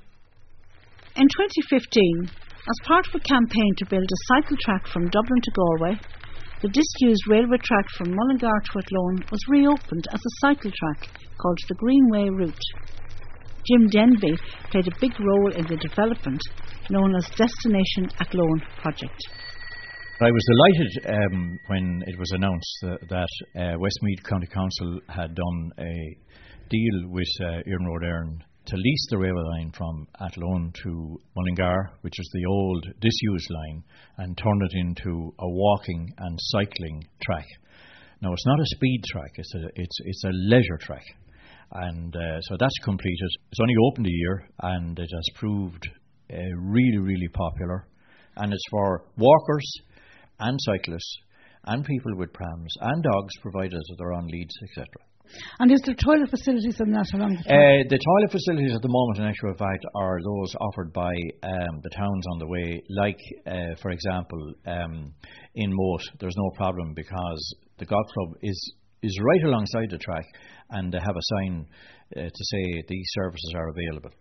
In 1.15 1.27
2015, 1.27 2.31
as 2.31 2.88
part 2.88 3.05
of 3.05 3.19
a 3.19 3.27
campaign 3.27 3.72
to 3.77 3.86
build 3.89 4.07
a 4.07 4.24
cycle 4.33 4.57
track 4.63 4.88
from 4.88 5.10
Dublin 5.10 5.41
to 5.43 5.51
Galway, 5.51 6.00
the 6.63 6.72
disused 6.72 7.27
railway 7.27 7.60
track 7.60 7.86
from 7.98 8.15
Mullingar 8.15 8.55
to 8.55 8.79
Athlone 8.79 9.19
was 9.29 9.51
reopened 9.51 10.05
as 10.13 10.22
a 10.24 10.36
cycle 10.39 10.72
track 10.72 11.12
called 11.38 11.60
the 11.67 11.75
Greenway 11.75 12.29
Route. 12.31 12.65
Jim 13.67 13.88
Denby 13.88 14.36
played 14.72 14.88
a 14.88 15.00
big 15.00 15.13
role 15.20 15.51
in 15.55 15.65
the 15.67 15.77
development 15.77 16.41
known 16.89 17.15
as 17.15 17.25
Destination 17.38 18.10
Athlone 18.20 18.62
project. 18.82 19.20
I 20.22 20.32
was 20.32 20.46
delighted 20.48 21.34
um, 21.34 21.60
when 21.67 22.03
it 22.08 22.17
was 22.17 22.32
announced 22.34 22.77
uh, 22.84 22.96
that 23.10 23.27
uh, 23.60 23.79
Westmeath 23.79 24.24
County 24.24 24.48
Council 24.48 25.00
had 25.10 25.36
done 25.36 25.72
a 25.79 26.17
deal 26.70 27.10
with 27.10 27.27
uh, 27.41 27.63
Iarnród 27.67 28.03
Éireann 28.03 28.38
to 28.65 28.75
lease 28.77 29.08
the 29.10 29.17
railway 29.17 29.43
line 29.58 29.72
from 29.75 30.08
Athlone 30.22 30.72
to 30.84 31.20
Mullingar, 31.36 31.91
which 32.01 32.17
is 32.17 32.29
the 32.34 32.46
old 32.50 32.86
disused 33.01 33.50
line, 33.50 33.84
and 34.17 34.38
turn 34.38 34.60
it 34.62 34.72
into 34.75 35.34
a 35.39 35.50
walking 35.50 36.13
and 36.20 36.38
cycling 36.41 37.03
track. 37.25 37.46
Now, 38.22 38.32
it's 38.32 38.46
not 38.46 38.60
a 38.60 38.75
speed 38.75 39.01
track, 39.12 39.32
it's 39.36 39.53
a, 39.55 39.67
it's, 39.75 39.98
it's 40.05 40.24
a 40.24 40.32
leisure 40.32 40.77
track. 40.79 41.03
And 41.74 42.15
uh, 42.15 42.39
so 42.42 42.56
that's 42.60 42.77
completed. 42.84 43.30
It's 43.51 43.60
only 43.60 43.75
opened 43.88 44.08
a 44.08 44.12
year 44.12 44.48
and 44.62 44.98
it 44.98 45.10
has 45.12 45.25
proved 45.36 45.88
uh, 46.32 46.38
really, 46.58 47.00
really 47.00 47.30
popular. 47.34 47.88
And 48.38 48.53
it's 48.53 48.68
for 48.70 49.06
walkers 49.18 49.65
and 50.39 50.58
cyclists 50.62 51.18
and 51.65 51.86
people 51.86 52.15
with 52.15 52.34
prams 52.34 52.74
and 52.82 53.03
dogs, 53.03 53.34
provided 53.42 53.72
that 53.72 53.96
they're 53.98 54.13
on 54.13 54.27
leads, 54.27 54.53
etc. 54.63 54.88
And 55.60 55.72
is 55.72 55.82
there 55.86 55.96
toilet 55.96 56.30
facilities 56.30 56.80
in 56.80 56.92
that 56.92 57.08
along 57.13 57.36
the 57.36 57.53
uh, 57.53 57.84
The 57.89 57.98
toilet 57.98 58.32
facilities 58.32 58.75
at 58.75 58.82
the 58.82 58.89
moment, 58.89 59.20
in 59.20 59.25
actual 59.25 59.53
fact, 59.56 59.86
are 59.96 60.20
those 60.22 60.53
offered 60.60 60.92
by 60.94 61.13
um, 61.44 61.80
the 61.82 61.89
towns 61.96 62.25
on 62.34 62.39
the 62.39 62.48
way. 62.48 62.84
Like, 62.89 63.20
uh, 63.48 63.75
for 63.82 63.92
example, 63.92 64.53
um, 64.68 65.13
in 65.56 65.72
Moate, 65.74 66.10
there's 66.20 66.36
no 66.38 66.50
problem 66.56 66.94
because 66.94 67.56
the 67.77 67.86
golf 67.86 68.06
club 68.13 68.38
is 68.42 68.74
is 69.03 69.19
right 69.22 69.43
alongside 69.43 69.89
the 69.91 69.98
track, 69.98 70.25
and 70.72 70.91
they 70.91 71.00
have 71.00 71.15
a 71.15 71.27
sign 71.36 71.67
uh, 72.15 72.22
to 72.22 72.43
say 72.51 72.83
these 72.88 73.07
services 73.13 73.53
are 73.55 73.69
available. 73.69 74.12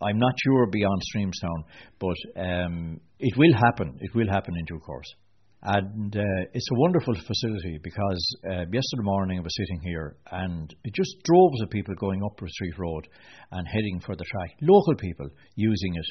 I'm 0.00 0.18
not 0.18 0.34
sure 0.44 0.66
beyond 0.66 1.02
Streamstown, 1.12 1.64
but 1.98 2.40
um, 2.40 3.00
it 3.18 3.36
will 3.36 3.54
happen. 3.54 3.98
It 4.00 4.14
will 4.14 4.28
happen 4.28 4.54
in 4.56 4.64
due 4.64 4.78
course. 4.78 5.12
And 5.60 6.14
uh, 6.14 6.44
it's 6.52 6.68
a 6.70 6.78
wonderful 6.78 7.14
facility 7.14 7.80
because 7.82 8.36
uh, 8.44 8.60
yesterday 8.70 9.02
morning 9.02 9.38
I 9.40 9.42
was 9.42 9.56
sitting 9.56 9.80
here 9.82 10.16
and 10.30 10.72
it 10.84 10.94
just 10.94 11.16
droves 11.24 11.60
of 11.62 11.70
people 11.70 11.96
going 11.96 12.22
up 12.22 12.38
Street 12.46 12.78
Road 12.78 13.08
and 13.50 13.66
heading 13.66 14.00
for 14.06 14.14
the 14.14 14.24
track. 14.24 14.50
Local 14.62 14.94
people 14.94 15.28
using 15.56 15.96
it. 15.96 16.06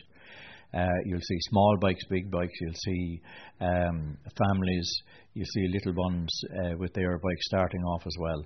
Uh, 0.73 0.87
you'll 1.05 1.21
see 1.21 1.37
small 1.49 1.77
bikes, 1.79 2.03
big 2.09 2.29
bikes. 2.29 2.53
You'll 2.59 2.73
see 2.73 3.21
um, 3.61 4.17
families. 4.37 4.89
You 5.33 5.45
see 5.45 5.67
little 5.73 5.93
ones 5.93 6.29
uh, 6.59 6.77
with 6.77 6.93
their 6.93 7.17
bikes 7.17 7.45
starting 7.45 7.81
off 7.83 8.03
as 8.05 8.15
well. 8.19 8.45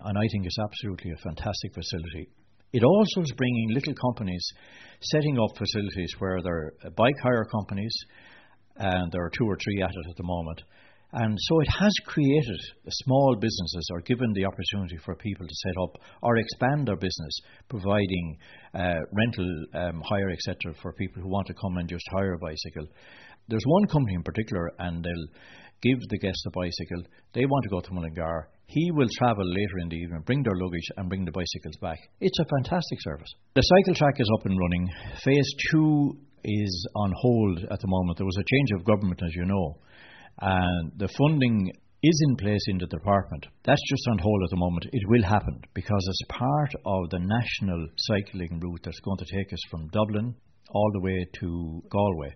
And 0.00 0.18
I 0.18 0.26
think 0.30 0.44
it's 0.44 0.58
absolutely 0.58 1.12
a 1.12 1.22
fantastic 1.22 1.74
facility. 1.74 2.28
It 2.72 2.84
also 2.84 3.22
is 3.22 3.32
bringing 3.36 3.70
little 3.72 3.94
companies 3.94 4.44
setting 5.00 5.38
up 5.38 5.56
facilities 5.56 6.12
where 6.18 6.42
there 6.42 6.72
are 6.84 6.90
bike 6.90 7.18
hire 7.22 7.44
companies 7.44 7.94
and 8.76 9.10
there 9.12 9.24
are 9.24 9.30
two 9.30 9.46
or 9.46 9.56
three 9.56 9.82
at 9.82 9.90
it 9.90 10.10
at 10.10 10.16
the 10.16 10.24
moment. 10.24 10.62
And 11.18 11.34
so 11.40 11.60
it 11.60 11.68
has 11.80 11.92
created 12.04 12.60
small 12.90 13.36
businesses 13.36 13.88
or 13.90 14.02
given 14.02 14.34
the 14.34 14.44
opportunity 14.44 14.98
for 15.02 15.14
people 15.14 15.46
to 15.46 15.54
set 15.64 15.72
up 15.82 15.96
or 16.22 16.36
expand 16.36 16.86
their 16.86 16.96
business, 16.96 17.40
providing 17.70 18.36
uh, 18.74 18.96
rental, 19.12 19.64
um, 19.72 20.02
hire, 20.04 20.28
etc., 20.28 20.74
for 20.82 20.92
people 20.92 21.22
who 21.22 21.30
want 21.30 21.46
to 21.46 21.54
come 21.54 21.78
and 21.78 21.88
just 21.88 22.04
hire 22.12 22.34
a 22.34 22.38
bicycle. 22.38 22.86
There's 23.48 23.64
one 23.64 23.86
company 23.86 24.14
in 24.14 24.24
particular, 24.24 24.70
and 24.78 25.02
they'll 25.02 25.28
give 25.80 25.98
the 26.10 26.18
guest 26.18 26.36
a 26.48 26.50
bicycle. 26.50 27.08
They 27.32 27.46
want 27.46 27.64
to 27.64 27.70
go 27.70 27.80
to 27.80 27.94
Mullingar. 27.94 28.50
He 28.66 28.90
will 28.90 29.08
travel 29.16 29.48
later 29.48 29.78
in 29.80 29.88
the 29.88 29.96
evening, 29.96 30.22
bring 30.26 30.42
their 30.42 30.56
luggage, 30.56 30.88
and 30.98 31.08
bring 31.08 31.24
the 31.24 31.32
bicycles 31.32 31.76
back. 31.80 31.98
It's 32.20 32.38
a 32.40 32.44
fantastic 32.60 32.98
service. 33.00 33.32
The 33.54 33.62
cycle 33.62 33.94
track 33.94 34.20
is 34.20 34.28
up 34.38 34.44
and 34.44 34.58
running. 34.58 34.90
Phase 35.24 35.50
two 35.72 36.18
is 36.44 36.88
on 36.94 37.12
hold 37.16 37.60
at 37.70 37.80
the 37.80 37.88
moment. 37.88 38.18
There 38.18 38.26
was 38.26 38.36
a 38.36 38.44
change 38.52 38.70
of 38.76 38.84
government, 38.84 39.22
as 39.24 39.34
you 39.34 39.46
know, 39.46 39.78
and 40.40 40.92
the 40.96 41.08
funding 41.16 41.72
is 42.02 42.24
in 42.28 42.36
place 42.36 42.64
in 42.68 42.78
the 42.78 42.86
department. 42.86 43.46
That's 43.64 43.82
just 43.88 44.06
on 44.10 44.18
hold 44.18 44.42
at 44.44 44.50
the 44.50 44.56
moment. 44.56 44.86
It 44.92 45.08
will 45.08 45.22
happen 45.22 45.60
because 45.74 46.06
it's 46.08 46.38
part 46.38 46.72
of 46.84 47.10
the 47.10 47.18
national 47.18 47.88
cycling 47.96 48.60
route 48.60 48.82
that's 48.84 49.00
going 49.00 49.18
to 49.18 49.36
take 49.36 49.52
us 49.52 49.60
from 49.70 49.88
Dublin 49.88 50.34
all 50.70 50.90
the 50.92 51.00
way 51.00 51.26
to 51.40 51.82
Galway. 51.90 52.34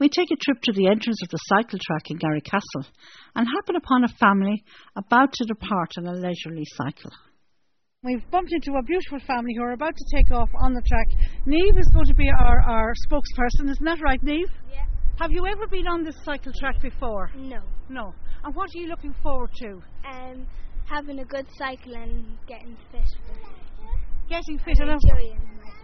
We 0.00 0.08
take 0.08 0.30
a 0.32 0.36
trip 0.36 0.60
to 0.64 0.72
the 0.72 0.88
entrance 0.88 1.22
of 1.22 1.28
the 1.28 1.38
cycle 1.46 1.78
track 1.78 2.10
in 2.10 2.18
Garrycastle 2.18 2.90
and 3.36 3.46
happen 3.46 3.76
upon 3.76 4.04
a 4.04 4.08
family 4.08 4.64
about 4.96 5.32
to 5.32 5.44
depart 5.44 5.92
on 5.98 6.06
a 6.06 6.12
leisurely 6.12 6.64
cycle. 6.74 7.12
We've 8.02 8.28
bumped 8.32 8.52
into 8.52 8.76
a 8.76 8.82
beautiful 8.82 9.20
family 9.20 9.54
who 9.56 9.62
are 9.62 9.72
about 9.72 9.94
to 9.96 10.16
take 10.16 10.32
off 10.32 10.48
on 10.60 10.74
the 10.74 10.82
track. 10.82 11.06
Neve 11.46 11.78
is 11.78 11.88
going 11.94 12.06
to 12.06 12.14
be 12.14 12.28
our, 12.36 12.60
our 12.62 12.94
spokesperson, 13.06 13.70
isn't 13.70 13.84
that 13.84 14.00
right, 14.02 14.20
Neve? 14.24 14.50
Yeah. 14.72 14.86
Have 15.18 15.30
you 15.30 15.46
ever 15.46 15.66
been 15.66 15.86
on 15.86 16.04
this 16.04 16.16
cycle 16.24 16.52
track 16.58 16.80
before? 16.80 17.30
No. 17.36 17.60
No. 17.88 18.14
And 18.44 18.54
what 18.54 18.68
are 18.74 18.80
you 18.80 18.88
looking 18.88 19.14
forward 19.22 19.50
to? 19.60 19.82
Um, 20.10 20.46
having 20.86 21.18
a 21.20 21.24
good 21.24 21.46
cycle 21.58 21.94
and 21.94 22.36
getting 22.48 22.76
fit. 22.90 23.06
Getting 24.28 24.58
fit 24.58 24.78
and 24.80 24.88
enough. 24.88 25.00
enjoying 25.10 25.38
myself. 25.58 25.76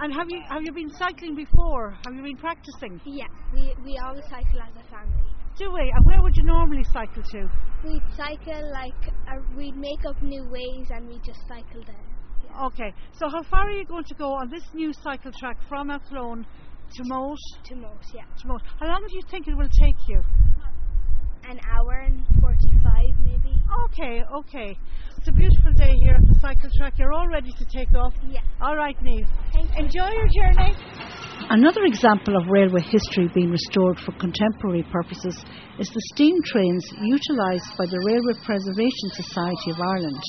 And 0.00 0.12
have 0.12 0.26
you 0.28 0.40
have 0.48 0.62
you 0.64 0.72
been 0.72 0.90
cycling 0.90 1.36
before? 1.36 1.90
Have 2.04 2.16
you 2.16 2.22
been 2.22 2.36
practicing? 2.36 3.00
Yeah, 3.04 3.26
we, 3.52 3.74
we 3.84 3.98
always 4.04 4.24
cycle 4.24 4.60
as 4.60 4.74
a 4.74 4.90
family. 4.90 5.30
Do 5.56 5.70
we? 5.70 5.92
And 5.94 6.06
where 6.06 6.20
would 6.22 6.36
you 6.36 6.42
normally 6.42 6.84
cycle 6.92 7.22
to? 7.22 7.48
We'd 7.84 8.02
cycle 8.16 8.72
like, 8.72 9.14
uh, 9.28 9.38
we'd 9.56 9.76
make 9.76 10.04
up 10.08 10.20
new 10.20 10.42
ways 10.50 10.88
and 10.90 11.06
we 11.06 11.20
just 11.24 11.46
cycle 11.46 11.84
there. 11.86 12.64
Okay. 12.66 12.92
So 13.12 13.28
how 13.28 13.42
far 13.44 13.68
are 13.68 13.70
you 13.70 13.84
going 13.84 14.04
to 14.04 14.14
go 14.14 14.32
on 14.32 14.50
this 14.50 14.64
new 14.74 14.92
cycle 14.92 15.30
track 15.38 15.58
from 15.68 15.90
Athlone 15.90 16.44
to 16.94 17.02
Moate? 17.04 17.38
To 17.64 17.74
most, 17.76 18.14
yeah. 18.14 18.22
To 18.22 18.48
Moate. 18.48 18.62
How 18.78 18.86
long 18.86 19.04
do 19.08 19.16
you 19.16 19.22
think 19.30 19.48
it 19.48 19.56
will 19.56 19.70
take 19.82 19.96
you? 20.08 20.22
An 21.48 21.60
hour 21.68 22.06
and 22.06 22.24
45 22.40 23.18
maybe. 23.26 23.52
Okay, 23.86 24.22
okay. 24.38 24.78
It's 25.18 25.28
a 25.28 25.32
beautiful 25.32 25.72
day 25.72 25.92
here 26.02 26.14
at 26.14 26.26
the 26.26 26.38
cycle 26.40 26.70
track. 26.78 26.94
You're 26.98 27.12
all 27.12 27.28
ready 27.28 27.50
to 27.50 27.64
take 27.66 27.92
off? 27.94 28.14
Yeah. 28.30 28.40
All 28.62 28.76
right, 28.76 28.96
Neve. 29.02 29.26
Thank 29.52 29.68
you. 29.76 29.84
Enjoy 29.84 30.08
your 30.08 30.28
journey. 30.32 30.74
Another 31.50 31.84
example 31.84 32.36
of 32.36 32.46
railway 32.48 32.80
history 32.80 33.28
being 33.34 33.50
restored 33.50 33.98
for 33.98 34.12
contemporary 34.12 34.84
purposes 34.90 35.36
is 35.78 35.88
the 35.88 36.02
steam 36.14 36.36
trains 36.44 36.84
utilised 37.02 37.76
by 37.76 37.86
the 37.86 38.00
Railway 38.06 38.34
Preservation 38.44 39.10
Society 39.12 39.70
of 39.72 39.80
Ireland. 39.80 40.22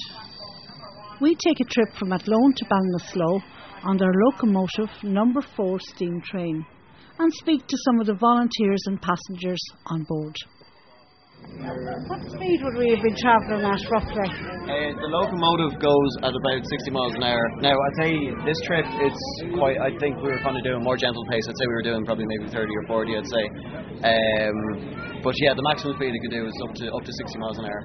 We 1.22 1.36
take 1.36 1.62
a 1.62 1.66
trip 1.66 1.94
from 1.98 2.12
Athlone 2.12 2.54
to 2.56 2.66
Ballinasloe 2.66 3.42
on 3.86 3.98
their 3.98 4.14
locomotive 4.26 4.90
number 5.04 5.42
4 5.56 5.80
steam 5.80 6.22
train 6.22 6.66
and 7.20 7.34
speak 7.34 7.66
to 7.68 7.78
some 7.86 8.00
of 8.00 8.08
the 8.08 8.14
volunteers 8.14 8.82
and 8.88 9.02
passengers 9.02 9.62
on 9.88 10.04
board. 10.04 10.36
What 11.46 12.22
speed 12.34 12.60
would 12.66 12.78
we 12.78 12.90
have 12.94 13.04
been 13.06 13.18
travelling 13.22 13.66
at 13.66 13.82
roughly? 13.90 14.30
Uh, 14.66 14.98
the 14.98 15.10
locomotive 15.14 15.78
goes 15.78 16.12
at 16.26 16.34
about 16.34 16.62
60 16.66 16.90
miles 16.90 17.14
an 17.16 17.24
hour. 17.24 17.42
Now, 17.62 17.74
I'd 17.78 17.98
say 18.02 18.12
this 18.46 18.58
trip, 18.66 18.86
it's 19.06 19.24
quite, 19.54 19.78
I 19.78 19.94
think 20.02 20.18
we 20.26 20.34
were 20.34 20.42
kind 20.42 20.58
of 20.58 20.64
doing 20.66 20.82
more 20.82 20.98
gentle 20.98 21.22
pace. 21.30 21.46
I'd 21.46 21.58
say 21.58 21.66
we 21.70 21.78
were 21.78 21.86
doing 21.86 22.06
probably 22.06 22.26
maybe 22.26 22.50
30 22.50 22.66
or 22.66 22.84
40, 22.88 23.18
I'd 23.18 23.30
say. 23.30 23.44
Um, 24.06 25.22
but 25.22 25.34
yeah, 25.42 25.54
the 25.54 25.66
maximum 25.70 25.94
speed 25.98 26.18
you 26.18 26.22
could 26.22 26.34
do 26.34 26.46
is 26.50 26.56
up 26.66 26.74
to 26.82 26.86
up 26.90 27.04
to 27.06 27.14
60 27.14 27.38
miles 27.38 27.58
an 27.62 27.66
hour. 27.70 27.82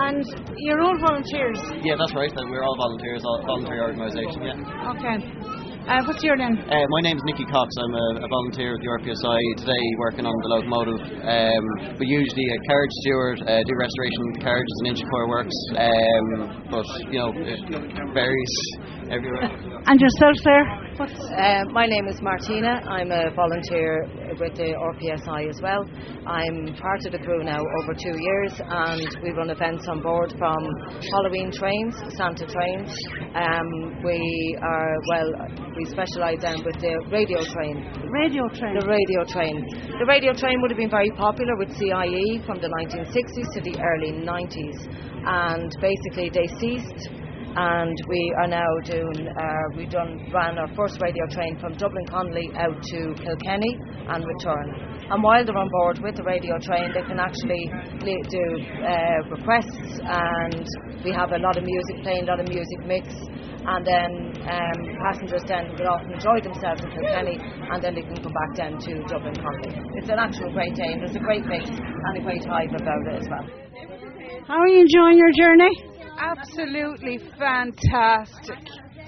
And 0.00 0.24
you're 0.56 0.80
all 0.80 0.96
volunteers? 1.04 1.60
Yeah, 1.84 1.96
that's 2.00 2.14
right. 2.16 2.32
that 2.32 2.46
We're 2.48 2.64
all 2.64 2.76
volunteers, 2.76 3.20
all 3.24 3.44
voluntary 3.44 3.80
organisation, 3.80 4.40
yeah. 4.40 4.92
Okay. 4.96 5.59
Uh, 5.88 6.02
what's 6.06 6.22
your 6.22 6.36
name? 6.36 6.56
Uh, 6.68 6.86
my 6.90 7.00
name's 7.00 7.22
Nicky 7.24 7.44
Cox. 7.46 7.68
I'm 7.80 7.94
a, 7.94 8.24
a 8.24 8.28
volunteer 8.28 8.72
with 8.72 8.82
the 8.82 8.90
RPSI 9.00 9.40
today 9.56 9.84
working 9.98 10.26
on 10.26 10.34
the 10.42 10.48
locomotive. 10.48 11.00
Um, 11.24 11.96
but 11.96 12.06
usually 12.06 12.46
a 12.52 12.58
carriage 12.68 12.94
steward, 13.00 13.38
uh, 13.42 13.62
do 13.64 13.72
restoration 13.74 14.20
of 14.28 14.42
carriages 14.44 14.76
and 14.84 14.86
Inchicore 14.94 15.28
works. 15.28 15.56
Um, 15.74 16.26
but, 16.70 16.86
you 17.10 17.18
know, 17.18 17.32
it 17.34 17.60
varies 18.14 18.54
everywhere. 19.10 19.50
And 19.86 20.00
yourself 20.00 20.36
there? 20.44 20.79
Uh, 21.00 21.64
my 21.72 21.86
name 21.86 22.08
is 22.08 22.20
Martina. 22.20 22.84
I'm 22.84 23.10
a 23.10 23.32
volunteer 23.32 24.04
with 24.38 24.52
the 24.52 24.76
RPSI 24.76 25.48
as 25.48 25.56
well. 25.62 25.80
I'm 26.28 26.76
part 26.76 27.00
of 27.06 27.12
the 27.12 27.18
crew 27.24 27.42
now 27.42 27.56
over 27.56 27.94
two 27.96 28.20
years, 28.20 28.52
and 28.60 29.08
we 29.24 29.30
run 29.30 29.48
events 29.48 29.88
on 29.88 30.02
board 30.02 30.34
from 30.36 30.60
Halloween 31.00 31.50
trains, 31.56 31.96
Santa 32.18 32.44
trains. 32.44 32.92
Um, 33.32 34.04
we 34.04 34.58
are 34.60 34.94
well, 35.08 35.32
we 35.74 35.86
specialise 35.86 36.36
then 36.42 36.60
with 36.68 36.76
the 36.84 36.92
radio 37.08 37.40
train. 37.48 37.80
radio 38.12 38.44
train. 38.52 38.76
The 38.76 38.84
radio 38.84 39.24
train. 39.24 39.56
The 39.96 40.04
radio 40.04 40.34
train 40.34 40.60
would 40.60 40.70
have 40.70 40.78
been 40.78 40.90
very 40.90 41.10
popular 41.16 41.56
with 41.56 41.72
CIE 41.80 42.44
from 42.44 42.60
the 42.60 42.68
1960s 42.76 43.48
to 43.56 43.60
the 43.64 43.80
early 43.80 44.20
90s, 44.20 44.84
and 45.24 45.72
basically 45.80 46.28
they 46.28 46.46
ceased 46.60 47.08
and 47.56 47.96
we 48.08 48.34
are 48.38 48.46
now 48.46 48.68
doing 48.84 49.26
uh, 49.26 49.76
we 49.76 49.86
done 49.86 50.30
ran 50.32 50.58
our 50.58 50.68
first 50.74 51.00
radio 51.00 51.26
train 51.26 51.58
from 51.58 51.74
Dublin 51.74 52.06
Connolly 52.06 52.50
out 52.54 52.80
to 52.82 53.14
Kilkenny 53.18 53.76
and 54.08 54.24
return. 54.24 54.90
And 55.10 55.22
while 55.22 55.44
they're 55.44 55.56
on 55.58 55.68
board 55.70 55.98
with 55.98 56.14
the 56.14 56.22
radio 56.22 56.58
train, 56.58 56.92
they 56.94 57.02
can 57.02 57.18
actually 57.18 57.66
do 57.98 58.44
uh, 58.86 59.18
requests, 59.34 59.98
and 60.06 60.66
we 61.04 61.10
have 61.10 61.32
a 61.32 61.38
lot 61.38 61.58
of 61.58 61.64
music 61.64 62.02
playing, 62.02 62.24
a 62.24 62.30
lot 62.30 62.38
of 62.38 62.46
music 62.46 62.86
mix. 62.86 63.08
And 63.60 63.84
then 63.84 64.32
um, 64.46 64.78
passengers 65.04 65.42
then 65.46 65.74
get 65.76 65.86
off 65.86 66.00
and 66.02 66.14
enjoy 66.14 66.40
themselves 66.40 66.80
in 66.80 66.90
Kilkenny, 66.94 67.36
and 67.42 67.82
then 67.82 67.94
they 67.94 68.02
can 68.02 68.16
come 68.22 68.32
back 68.32 68.56
then 68.56 68.78
to 68.78 69.02
Dublin 69.10 69.34
Connolly. 69.34 69.74
It's 69.98 70.08
an 70.08 70.18
actual 70.18 70.50
great 70.52 70.74
day, 70.76 70.94
and 70.94 71.02
there's 71.02 71.16
a 71.16 71.20
great 71.20 71.44
mix 71.44 71.68
and 71.68 72.16
a 72.16 72.22
great 72.22 72.46
hype 72.46 72.70
about 72.70 73.02
it 73.10 73.20
as 73.20 73.28
well. 73.28 73.44
How 74.46 74.58
are 74.58 74.68
you 74.68 74.80
enjoying 74.80 75.18
your 75.18 75.32
journey? 75.34 75.99
Absolutely 76.20 77.18
fantastic. 77.38 78.58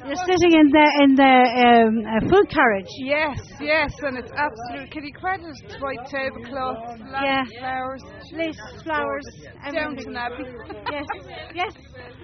You're 0.04 0.16
sitting 0.16 0.52
in 0.58 0.68
the 0.72 0.86
in 1.04 1.14
the 1.14 1.34
um, 1.62 2.02
uh, 2.02 2.28
food 2.28 2.48
carriage. 2.50 2.88
Yes, 2.98 3.38
yes, 3.60 3.92
and 4.02 4.18
it's 4.18 4.32
absolute. 4.34 4.90
Can 4.90 5.04
you 5.04 5.12
credit 5.12 5.46
it? 5.46 5.80
White 5.80 6.04
tablecloth, 6.10 6.98
Yeah. 7.22 7.44
flowers, 7.60 8.02
Lace, 8.32 8.58
flowers, 8.82 9.24
down 9.72 9.94
to 9.96 10.14
Abbey. 10.18 10.44
Yes, 10.90 11.06
yes. 11.54 11.72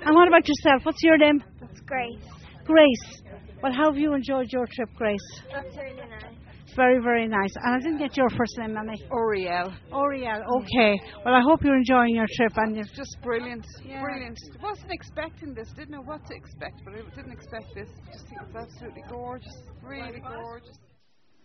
And 0.04 0.14
what 0.16 0.26
about 0.26 0.48
yourself? 0.48 0.84
What's 0.84 1.02
your 1.02 1.18
name? 1.18 1.42
That's 1.60 1.80
great. 1.82 2.18
Grace. 2.64 3.22
Well, 3.62 3.72
how 3.72 3.92
have 3.92 3.98
you 3.98 4.14
enjoyed 4.14 4.48
your 4.50 4.66
trip, 4.66 4.88
Grace? 4.96 5.20
That's 5.52 5.76
really 5.76 5.96
nice. 5.96 6.37
Very, 6.78 7.02
very 7.02 7.26
nice. 7.26 7.50
And 7.56 7.74
I 7.74 7.78
didn't 7.80 7.98
get 7.98 8.16
your 8.16 8.30
first 8.30 8.56
name, 8.56 8.74
Mammy. 8.74 9.02
Oriel. 9.10 9.74
Oriel. 9.92 10.40
Okay. 10.62 10.94
Well, 11.24 11.34
I 11.34 11.40
hope 11.42 11.64
you're 11.64 11.76
enjoying 11.76 12.14
your 12.14 12.28
trip 12.36 12.52
and 12.56 12.76
you're 12.76 12.84
Just 12.94 13.18
brilliant, 13.20 13.66
Yeah. 13.84 14.00
brilliant. 14.00 14.38
Wasn't 14.62 14.92
expecting 14.92 15.54
this. 15.54 15.68
Didn't 15.72 15.90
know 15.90 16.02
what 16.02 16.24
to 16.26 16.36
expect, 16.36 16.76
but 16.84 16.94
I 16.94 16.98
didn't 17.16 17.32
expect 17.32 17.74
this. 17.74 17.88
Just 18.12 18.28
think 18.28 18.42
it's 18.42 18.54
absolutely 18.54 19.02
gorgeous, 19.10 19.56
really 19.82 20.20
gorgeous. 20.20 20.78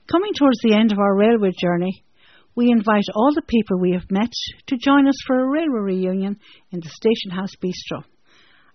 Coming 0.05 0.33
towards 0.37 0.59
the 0.61 0.75
end 0.75 0.91
of 0.91 0.99
our 0.99 1.15
railway 1.15 1.49
journey, 1.59 2.03
we 2.55 2.69
invite 2.71 3.05
all 3.15 3.33
the 3.33 3.41
people 3.47 3.79
we 3.79 3.93
have 3.93 4.11
met 4.11 4.31
to 4.67 4.77
join 4.77 5.07
us 5.07 5.15
for 5.25 5.39
a 5.39 5.49
railway 5.49 5.79
reunion 5.95 6.37
in 6.71 6.79
the 6.79 6.89
Station 6.89 7.31
House 7.31 7.55
Bistro, 7.59 8.03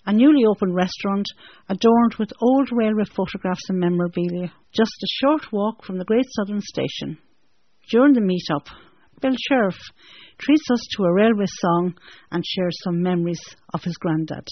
a 0.08 0.12
newly 0.12 0.42
opened 0.46 0.74
restaurant 0.74 1.26
adorned 1.68 2.14
with 2.18 2.32
old 2.40 2.70
railway 2.72 3.04
photographs 3.04 3.68
and 3.68 3.78
memorabilia, 3.78 4.50
just 4.72 4.90
a 5.02 5.06
short 5.20 5.52
walk 5.52 5.84
from 5.84 5.98
the 5.98 6.04
Great 6.06 6.24
Southern 6.30 6.62
Station. 6.62 7.18
During 7.90 8.14
the 8.14 8.22
meet-up, 8.22 8.66
Bill 9.20 9.36
Sheriff 9.48 9.76
treats 10.38 10.64
us 10.72 10.80
to 10.96 11.04
a 11.04 11.12
railway 11.12 11.44
song 11.46 11.94
and 12.30 12.42
shares 12.42 12.74
some 12.84 13.02
memories 13.02 13.42
of 13.74 13.84
his 13.84 13.98
granddad. 13.98 14.46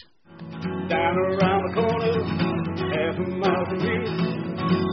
Down 0.90 1.16
around 1.16 1.62
the 1.64 1.72
corner, 1.74 2.20
half 2.92 3.16
a 3.16 3.24
mile 3.40 3.64
from. 3.64 3.80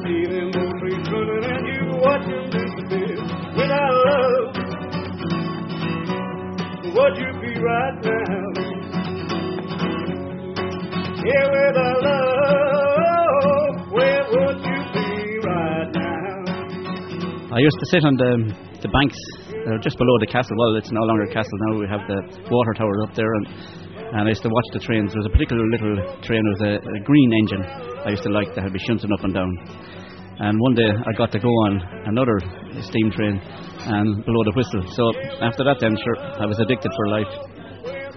See 0.05 0.23
them 0.31 0.47
old 0.55 0.79
trees 0.79 1.05
running 1.11 1.43
and 1.43 1.67
you 1.67 1.79
watch 1.99 2.23
them 2.23 2.45
disappear. 2.55 3.19
Without 3.57 3.93
love, 4.07 4.55
would 6.95 7.15
you 7.17 7.31
be 7.41 7.51
right 7.59 7.99
now? 8.01 8.42
Would? 11.23 11.31
I 17.47 17.59
used 17.59 17.79
to 17.79 17.87
sit 17.87 18.03
on 18.03 18.15
the 18.19 18.51
the 18.83 18.89
banks 18.91 19.15
uh, 19.47 19.79
just 19.79 19.95
below 19.97 20.19
the 20.19 20.27
castle. 20.27 20.51
Well, 20.59 20.75
it's 20.75 20.91
no 20.91 20.99
longer 21.07 21.23
a 21.23 21.33
castle 21.33 21.57
now. 21.69 21.79
We 21.79 21.87
have 21.87 22.03
the 22.11 22.19
water 22.51 22.73
tower 22.75 22.91
up 23.07 23.15
there, 23.15 23.31
and 23.39 23.47
and 24.19 24.27
I 24.27 24.35
used 24.35 24.43
to 24.43 24.49
watch 24.49 24.67
the 24.73 24.79
trains. 24.79 25.13
There 25.13 25.21
was 25.23 25.31
a 25.31 25.35
particular 25.35 25.63
little 25.63 25.95
train 26.27 26.43
with 26.43 26.61
a, 26.67 26.75
a 26.75 26.99
green 27.07 27.31
engine. 27.39 27.63
I 28.03 28.09
used 28.11 28.23
to 28.23 28.29
like 28.29 28.53
that 28.55 28.63
had 28.63 28.73
be 28.73 28.79
shunting 28.83 29.11
up 29.13 29.23
and 29.23 29.33
down. 29.33 29.47
And 30.43 30.59
one 30.59 30.75
day 30.75 30.91
I 30.91 31.11
got 31.15 31.31
to 31.31 31.39
go 31.39 31.47
on 31.47 31.79
another 32.11 32.35
steam 32.83 33.11
train 33.11 33.39
and 33.39 34.25
blow 34.25 34.43
the 34.43 34.51
whistle. 34.59 34.83
So 34.91 35.13
after 35.39 35.63
that, 35.63 35.79
then 35.79 35.95
sure, 35.95 36.17
I 36.19 36.45
was 36.45 36.59
addicted 36.59 36.91
for 36.91 37.07
life. 37.15 37.62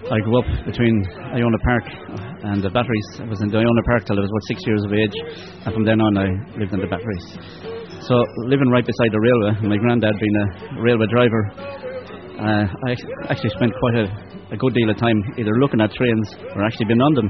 I 0.07 0.23
grew 0.23 0.39
up 0.39 0.47
between 0.65 1.03
Iona 1.35 1.59
Park 1.67 1.83
and 2.47 2.63
the 2.63 2.71
batteries. 2.71 3.07
I 3.19 3.27
was 3.27 3.43
in 3.43 3.51
the 3.51 3.59
Iona 3.59 3.83
Park 3.91 4.07
till 4.07 4.15
I 4.15 4.23
was 4.23 4.31
about 4.31 4.45
six 4.47 4.63
years 4.63 4.83
of 4.87 4.91
age, 4.95 5.11
and 5.67 5.73
from 5.75 5.83
then 5.83 5.99
on 5.99 6.15
I 6.15 6.31
lived 6.55 6.71
in 6.71 6.79
the 6.79 6.87
batteries. 6.87 7.27
So 8.07 8.15
living 8.47 8.71
right 8.71 8.87
beside 8.87 9.11
the 9.11 9.19
railway, 9.19 9.67
my 9.67 9.75
granddad 9.75 10.15
being 10.15 10.37
a 10.39 10.47
railway 10.79 11.11
driver, 11.11 11.43
uh, 12.39 12.65
I 12.87 12.95
actually 13.27 13.51
spent 13.59 13.75
quite 13.75 13.95
a, 13.99 14.55
a 14.55 14.57
good 14.57 14.71
deal 14.79 14.87
of 14.87 14.95
time 14.95 15.19
either 15.35 15.51
looking 15.59 15.83
at 15.83 15.91
trains 15.91 16.39
or 16.55 16.63
actually 16.63 16.87
being 16.87 17.03
on 17.03 17.11
them. 17.11 17.27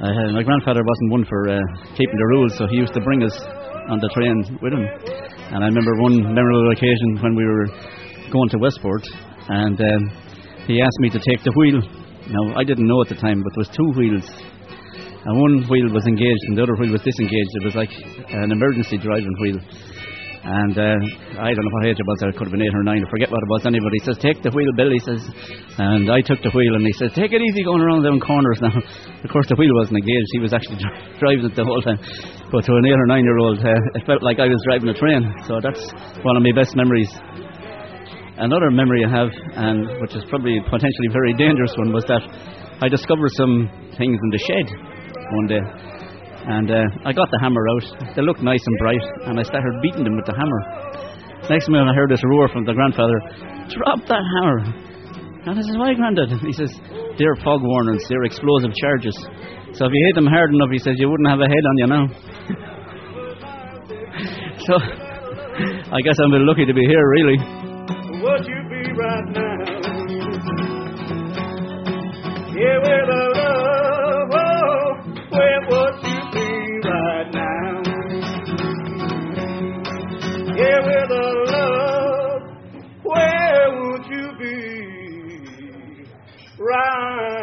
Uh, 0.00 0.32
my 0.32 0.42
grandfather 0.48 0.80
wasn't 0.80 1.10
one 1.12 1.24
for 1.28 1.40
uh, 1.52 1.60
keeping 1.92 2.16
the 2.16 2.28
rules, 2.40 2.56
so 2.56 2.64
he 2.72 2.80
used 2.80 2.96
to 2.96 3.04
bring 3.04 3.20
us 3.20 3.36
on 3.92 4.00
the 4.00 4.08
train 4.16 4.58
with 4.64 4.72
him. 4.72 4.84
And 5.52 5.60
I 5.60 5.68
remember 5.68 5.92
one 6.00 6.24
memorable 6.24 6.72
occasion 6.72 7.20
when 7.20 7.36
we 7.36 7.44
were 7.44 7.68
going 8.32 8.48
to 8.48 8.58
Westport, 8.64 9.04
and 9.52 9.76
um, 9.76 10.02
he 10.66 10.80
asked 10.80 11.00
me 11.00 11.10
to 11.10 11.20
take 11.20 11.42
the 11.44 11.52
wheel. 11.56 11.80
Now 12.28 12.56
I 12.56 12.64
didn't 12.64 12.86
know 12.86 13.02
at 13.02 13.08
the 13.08 13.20
time, 13.20 13.42
but 13.42 13.52
there 13.54 13.64
was 13.64 13.72
two 13.76 13.90
wheels, 13.96 14.24
and 15.24 15.40
one 15.40 15.64
wheel 15.68 15.88
was 15.92 16.06
engaged 16.06 16.44
and 16.48 16.56
the 16.56 16.62
other 16.62 16.76
wheel 16.76 16.92
was 16.92 17.02
disengaged. 17.02 17.52
It 17.60 17.64
was 17.64 17.74
like 17.74 17.92
an 18.28 18.52
emergency 18.52 18.98
driving 18.98 19.32
wheel. 19.40 19.60
And 20.44 20.76
uh, 20.76 21.00
I 21.40 21.56
don't 21.56 21.64
know 21.64 21.74
what 21.80 21.88
age 21.88 21.96
it 21.96 22.04
was, 22.04 22.20
it 22.20 22.36
could 22.36 22.52
have 22.52 22.52
been 22.52 22.60
eight 22.60 22.76
or 22.76 22.84
nine, 22.84 23.00
I 23.00 23.08
forget 23.08 23.32
what 23.32 23.40
it 23.40 23.48
was. 23.48 23.64
Anybody 23.64 23.96
says, 24.04 24.20
Take 24.20 24.44
the 24.44 24.52
wheel, 24.52 24.68
Bill, 24.76 24.92
he 24.92 25.00
says. 25.00 25.24
And 25.80 26.12
I 26.12 26.20
took 26.20 26.44
the 26.44 26.52
wheel 26.52 26.76
and 26.76 26.84
he 26.84 26.92
says, 27.00 27.16
Take 27.16 27.32
it 27.32 27.40
easy 27.40 27.64
going 27.64 27.80
around 27.80 28.04
them 28.04 28.20
corners 28.20 28.60
now. 28.60 28.76
of 29.24 29.30
course, 29.32 29.48
the 29.48 29.56
wheel 29.56 29.72
wasn't 29.80 30.04
engaged, 30.04 30.28
he 30.36 30.44
was 30.44 30.52
actually 30.52 30.76
driving 31.20 31.48
it 31.48 31.56
the 31.56 31.64
whole 31.64 31.80
time. 31.80 31.96
But 32.52 32.60
to 32.68 32.76
an 32.76 32.84
eight 32.84 33.00
or 33.00 33.08
nine 33.08 33.24
year 33.24 33.40
old, 33.40 33.64
uh, 33.64 33.96
it 33.96 34.04
felt 34.04 34.20
like 34.20 34.36
I 34.36 34.44
was 34.44 34.60
driving 34.68 34.92
a 34.92 34.96
train. 35.00 35.24
So 35.48 35.64
that's 35.64 35.80
one 36.20 36.36
of 36.36 36.44
my 36.44 36.52
best 36.52 36.76
memories. 36.76 37.08
Another 38.36 38.68
memory 38.70 39.04
I 39.06 39.10
have, 39.14 39.30
and 39.54 39.86
which 40.02 40.16
is 40.16 40.24
probably 40.28 40.58
potentially 40.66 41.06
very 41.12 41.34
dangerous 41.34 41.72
one, 41.78 41.92
was 41.94 42.02
that 42.10 42.22
I 42.82 42.88
discovered 42.90 43.30
some 43.38 43.70
things 43.94 44.18
in 44.18 44.30
the 44.34 44.42
shed 44.42 44.66
one 45.30 45.46
day. 45.46 45.62
And 46.44 46.68
uh, 46.70 46.84
I 47.06 47.12
got 47.14 47.30
the 47.30 47.38
hammer 47.40 47.62
out. 47.62 47.84
They 48.16 48.22
looked 48.22 48.42
nice 48.42 48.66
and 48.66 48.76
bright, 48.78 49.04
and 49.30 49.38
I 49.38 49.44
started 49.44 49.80
beating 49.80 50.02
them 50.02 50.16
with 50.16 50.26
the 50.26 50.34
hammer. 50.34 50.60
Next 51.48 51.68
minute, 51.70 51.86
I 51.86 51.94
heard 51.94 52.10
this 52.10 52.24
roar 52.26 52.48
from 52.48 52.64
the 52.66 52.74
grandfather 52.74 53.20
Drop 53.70 54.04
that 54.10 54.24
hammer! 54.36 54.66
And 55.46 55.54
I 55.54 55.62
said, 55.62 55.78
Why, 55.78 55.94
Grandad? 55.94 56.34
He 56.42 56.52
says, 56.52 56.74
They're 57.16 57.36
fog 57.38 57.62
warners, 57.62 58.04
they're 58.08 58.24
explosive 58.24 58.74
charges. 58.74 59.14
So 59.78 59.86
if 59.86 59.92
you 59.94 60.06
hit 60.10 60.16
them 60.18 60.26
hard 60.26 60.52
enough, 60.52 60.70
he 60.74 60.78
says, 60.78 60.98
You 60.98 61.08
wouldn't 61.08 61.30
have 61.30 61.40
a 61.40 61.46
head 61.46 61.64
on 61.70 61.78
you 61.78 61.86
now. 61.86 62.08
so 64.66 64.74
I 64.74 66.02
guess 66.02 66.18
I'm 66.18 66.34
a 66.34 66.38
bit 66.38 66.46
lucky 66.50 66.66
to 66.66 66.74
be 66.74 66.82
here, 66.82 67.06
really. 67.08 67.38
Would 68.24 68.46
you 68.46 68.60
be 68.70 68.92
right 68.92 69.28
now? 69.32 69.58
Yeah, 72.56 72.78
the 73.04 73.22
love, 73.36 74.30
oh, 74.32 74.38
oh, 74.38 74.94
oh 74.94 75.14
where 75.28 75.60
would 75.68 75.96
you 76.02 76.20
be 76.32 76.88
right 76.88 77.30
now? 77.34 77.82
Yeah, 80.56 80.80
where 80.86 81.06
oh, 81.06 81.08
the 81.10 81.24
love, 81.52 82.42
where 83.02 83.66
would 83.82 84.06
you 84.06 84.26
be 84.40 86.06
right 86.58 87.33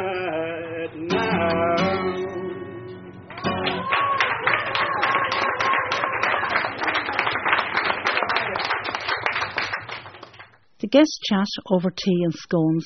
The 10.92 10.98
guests 10.98 11.20
chat 11.30 11.48
over 11.72 11.90
tea 11.90 12.24
and 12.26 12.34
scones, 12.34 12.86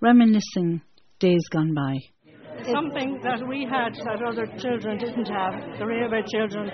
reminiscing 0.00 0.82
days 1.20 1.42
gone 1.52 1.72
by. 1.72 1.98
Something 2.64 3.20
that 3.22 3.46
we 3.46 3.64
had 3.64 3.94
that 3.94 4.26
other 4.26 4.46
children 4.58 4.98
didn't 4.98 5.28
have. 5.28 5.78
The 5.78 5.86
railway 5.86 6.22
children 6.34 6.68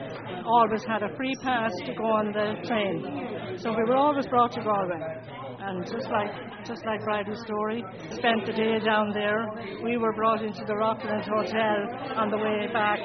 always 0.47 0.85
had 0.85 1.03
a 1.03 1.15
free 1.17 1.35
pass 1.43 1.71
to 1.85 1.93
go 1.93 2.05
on 2.05 2.33
the 2.33 2.67
train. 2.67 3.59
So 3.59 3.77
we 3.77 3.85
were 3.85 3.97
always 3.97 4.27
brought 4.29 4.53
to 4.53 4.63
Galway. 4.63 5.03
And 5.61 5.85
just 5.85 6.09
like 6.09 6.33
just 6.65 6.87
like 6.87 7.05
Bridal's 7.05 7.43
story, 7.45 7.85
spent 8.09 8.47
the 8.47 8.53
day 8.53 8.79
down 8.79 9.13
there. 9.13 9.45
We 9.85 9.99
were 9.99 10.15
brought 10.15 10.43
into 10.43 10.65
the 10.65 10.77
Rockland 10.77 11.27
Hotel 11.29 11.77
on 12.17 12.31
the 12.31 12.39
way 12.39 12.73
back 12.73 13.01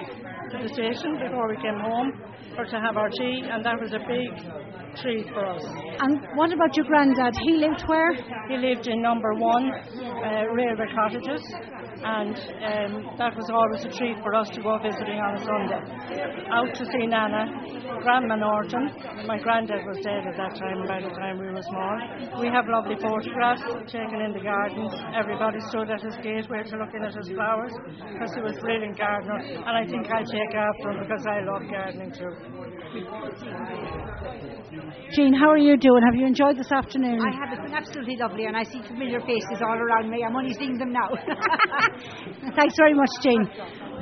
to 0.51 0.63
the 0.63 0.69
station 0.69 1.19
before 1.19 1.49
we 1.49 1.57
came 1.57 1.79
home 1.79 2.13
for 2.55 2.63
to 2.63 2.79
have 2.79 2.95
our 2.95 3.09
tea, 3.09 3.43
and 3.51 3.65
that 3.65 3.81
was 3.81 3.91
a 3.91 3.99
big 3.99 4.31
for 5.33 5.45
us. 5.45 5.63
And 5.99 6.21
what 6.35 6.51
about 6.51 6.75
your 6.75 6.85
granddad? 6.85 7.35
He 7.45 7.53
lived 7.53 7.83
where? 7.85 8.13
He 8.49 8.57
lived 8.57 8.87
in 8.87 9.01
number 9.01 9.33
one, 9.35 9.69
uh, 9.69 10.49
Railway 10.53 10.89
Cottages, 10.93 11.43
and 12.01 12.33
um, 12.33 13.17
that 13.17 13.35
was 13.35 13.49
always 13.49 13.85
a 13.85 13.91
treat 13.93 14.17
for 14.21 14.33
us 14.33 14.49
to 14.49 14.61
go 14.61 14.77
visiting 14.81 15.21
on 15.21 15.37
a 15.37 15.41
Sunday. 15.45 15.81
Out 16.49 16.73
to 16.73 16.85
see 16.85 17.05
Nana, 17.05 17.45
Grandma 18.01 18.35
Norton. 18.35 18.89
My 19.27 19.37
granddad 19.37 19.85
was 19.85 19.97
dead 20.01 20.25
at 20.25 20.37
that 20.37 20.57
time, 20.57 20.87
by 20.87 21.01
the 21.01 21.13
time 21.13 21.37
we 21.37 21.49
were 21.49 21.61
small. 21.61 22.41
We 22.41 22.47
have 22.49 22.65
lovely 22.65 22.97
photographs 22.97 23.65
taken 23.85 24.21
in 24.21 24.33
the 24.33 24.41
gardens. 24.41 24.93
Everybody 25.13 25.59
stood 25.69 25.89
at 25.89 26.01
his 26.01 26.15
gateway 26.21 26.63
to 26.63 26.77
looking 26.77 27.05
at 27.05 27.13
his 27.13 27.29
flowers 27.29 27.73
because 28.13 28.33
he 28.33 28.41
was 28.41 28.57
a 28.57 28.61
brilliant 28.61 28.97
gardener, 28.97 29.61
and 29.61 29.73
I 29.77 29.85
think 29.85 30.09
I'll 30.09 30.25
take 30.25 30.53
after 30.57 30.89
him 30.89 31.05
because 31.05 31.25
I 31.29 31.41
love 31.45 31.63
gardening 31.69 32.13
too. 32.13 32.56
Jean, 35.15 35.33
how 35.33 35.49
are 35.49 35.57
you 35.57 35.75
doing? 35.77 36.01
Have 36.05 36.15
you 36.15 36.25
enjoyed 36.25 36.57
this 36.57 36.71
afternoon? 36.71 37.19
I 37.19 37.31
have. 37.35 37.51
It's 37.51 37.61
been 37.61 37.75
absolutely 37.75 38.15
lovely, 38.17 38.45
and 38.45 38.55
I 38.55 38.63
see 38.63 38.81
familiar 38.87 39.19
faces 39.21 39.61
all 39.61 39.75
around 39.75 40.09
me. 40.09 40.23
I'm 40.23 40.35
only 40.35 40.53
seeing 40.53 40.77
them 40.77 40.93
now. 40.93 41.09
Thanks 42.55 42.75
very 42.77 42.93
much, 42.93 43.09
Jean. 43.21 43.45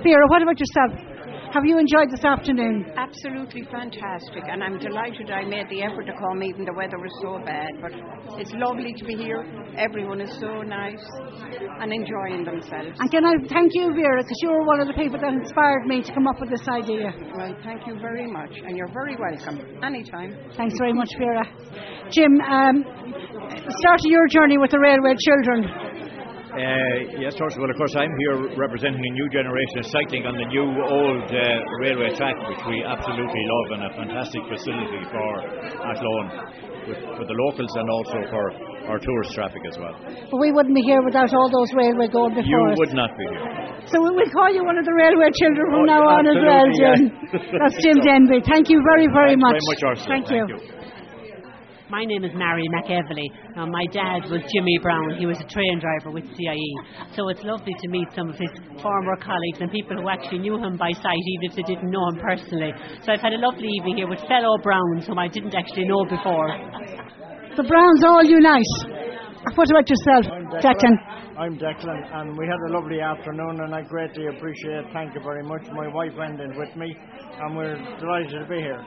Vera, 0.03 0.27
what 0.29 0.41
about 0.41 0.59
yourself? 0.59 1.14
Have 1.55 1.63
you 1.63 1.79
enjoyed 1.79 2.11
this 2.11 2.25
afternoon? 2.25 2.83
Absolutely 2.97 3.63
fantastic, 3.71 4.43
and 4.43 4.61
I'm 4.61 4.77
delighted 4.77 5.31
I 5.31 5.47
made 5.47 5.69
the 5.71 5.83
effort 5.87 6.03
to 6.03 6.11
come 6.11 6.43
even 6.43 6.67
the 6.67 6.75
weather 6.75 6.99
was 6.99 7.15
so 7.23 7.39
bad. 7.47 7.71
But 7.79 7.95
it's 8.35 8.51
lovely 8.59 8.91
to 8.91 9.05
be 9.05 9.15
here. 9.15 9.39
Everyone 9.79 10.19
is 10.19 10.35
so 10.35 10.67
nice 10.67 10.99
and 11.79 11.95
enjoying 11.95 12.43
themselves. 12.43 12.99
And 12.99 13.07
can 13.07 13.23
I 13.23 13.39
thank 13.47 13.71
you, 13.71 13.87
Vera, 13.95 14.19
because 14.19 14.35
you 14.43 14.51
were 14.51 14.67
one 14.67 14.83
of 14.83 14.87
the 14.91 14.99
people 14.99 15.15
that 15.15 15.31
inspired 15.31 15.87
me 15.87 16.03
to 16.03 16.11
come 16.11 16.27
up 16.27 16.43
with 16.43 16.51
this 16.51 16.67
idea. 16.67 17.15
Well, 17.39 17.55
thank 17.63 17.87
you 17.87 17.95
very 18.03 18.27
much, 18.27 18.51
and 18.51 18.75
you're 18.75 18.91
very 18.91 19.15
welcome 19.15 19.63
anytime. 19.79 20.35
Thanks 20.59 20.75
very 20.77 20.91
much, 20.91 21.15
Vera. 21.15 21.47
Jim, 22.11 22.35
um, 22.51 22.83
start 23.79 24.03
your 24.03 24.27
journey 24.27 24.57
with 24.57 24.71
the 24.71 24.79
railway 24.83 25.15
children. 25.23 26.03
Uh, 26.55 27.19
yes, 27.19 27.35
Torsten. 27.35 27.59
Well, 27.59 27.69
of 27.69 27.75
course, 27.75 27.91
I'm 27.99 28.15
here 28.15 28.55
representing 28.55 29.03
a 29.03 29.13
new 29.13 29.27
generation 29.27 29.83
of 29.83 29.85
cycling 29.91 30.23
on 30.23 30.39
the 30.39 30.47
new 30.47 30.63
old 30.87 31.27
uh, 31.27 31.43
railway 31.83 32.15
track, 32.15 32.35
which 32.47 32.63
we 32.71 32.79
absolutely 32.79 33.43
love, 33.43 33.67
and 33.75 33.81
a 33.83 33.91
fantastic 33.99 34.39
facility 34.47 35.03
for 35.11 35.27
Athlone 35.83 36.27
with, 36.87 36.99
for 37.19 37.25
the 37.27 37.35
locals 37.35 37.71
and 37.75 37.87
also 37.91 38.17
for 38.31 38.45
our 38.87 38.99
tourist 39.03 39.35
traffic 39.35 39.59
as 39.67 39.75
well. 39.83 39.99
But 40.31 40.39
we 40.39 40.55
wouldn't 40.55 40.75
be 40.79 40.85
here 40.87 41.03
without 41.03 41.27
all 41.35 41.49
those 41.51 41.67
railway 41.75 42.07
going 42.07 42.39
before 42.39 42.47
You 42.47 42.71
us. 42.71 42.77
would 42.79 42.93
not 42.95 43.11
be 43.19 43.25
here. 43.35 43.91
So 43.91 43.99
we 43.99 44.15
will 44.15 44.31
call 44.31 44.47
you 44.53 44.63
one 44.63 44.79
of 44.79 44.85
the 44.87 44.95
railway 44.95 45.27
children 45.35 45.65
from 45.75 45.83
Oh, 45.83 45.91
now 45.91 46.01
on 46.07 46.23
as 46.23 46.39
well, 46.39 46.67
Jim. 46.71 46.99
That's 47.59 47.75
Jim 47.83 47.99
Denby. 47.99 48.39
Thank 48.51 48.71
you 48.71 48.79
very, 48.95 49.11
very 49.11 49.35
Thanks 49.35 49.43
much. 49.43 49.59
very 49.59 49.91
much, 49.91 49.99
Thank, 50.07 50.25
Thank 50.31 50.31
you. 50.31 50.55
you. 50.55 50.84
My 51.89 52.03
name 52.03 52.23
is 52.25 52.31
Mary 52.33 52.65
McEvely. 52.73 53.29
Now, 53.55 53.67
my 53.67 53.85
dad 53.93 54.25
was 54.25 54.41
Jimmy 54.49 54.77
Brown. 54.81 55.17
He 55.19 55.27
was 55.27 55.37
a 55.39 55.45
train 55.45 55.77
driver 55.79 56.09
with 56.09 56.25
CIE. 56.33 56.73
So 57.15 57.29
it's 57.29 57.43
lovely 57.43 57.73
to 57.77 57.87
meet 57.89 58.07
some 58.15 58.29
of 58.29 58.35
his 58.35 58.49
former 58.81 59.15
colleagues 59.21 59.61
and 59.61 59.69
people 59.69 59.95
who 60.01 60.09
actually 60.09 60.39
knew 60.39 60.57
him 60.57 60.77
by 60.77 60.91
sight, 60.93 61.21
even 61.37 61.45
if 61.45 61.55
they 61.55 61.61
didn't 61.61 61.91
know 61.91 62.09
him 62.09 62.17
personally. 62.17 62.73
So 63.05 63.13
I've 63.13 63.21
had 63.21 63.33
a 63.33 63.37
lovely 63.37 63.69
evening 63.69 63.97
here 63.97 64.09
with 64.09 64.17
fellow 64.25 64.57
Browns 64.63 65.05
whom 65.05 65.19
I 65.19 65.27
didn't 65.27 65.53
actually 65.53 65.85
know 65.85 66.05
before. 66.09 66.49
The 67.55 67.63
Browns 67.63 68.01
all 68.03 68.25
unite. 68.25 69.05
What 69.53 69.69
about 69.69 69.85
yourself, 69.85 70.25
Declan? 70.65 70.97
I'm 71.37 71.55
Declan, 71.59 72.01
and 72.17 72.35
we 72.35 72.47
had 72.47 72.57
a 72.67 72.73
lovely 72.73 72.99
afternoon, 72.99 73.61
and 73.61 73.75
I 73.75 73.83
greatly 73.83 74.25
appreciate. 74.25 74.89
Thank 74.91 75.13
you 75.13 75.21
very 75.21 75.43
much. 75.43 75.61
My 75.71 75.87
wife 75.93 76.13
went 76.17 76.41
in 76.41 76.57
with 76.57 76.75
me, 76.75 76.97
and 77.41 77.55
we're 77.55 77.77
delighted 77.99 78.41
to 78.41 78.47
be 78.49 78.57
here. 78.57 78.83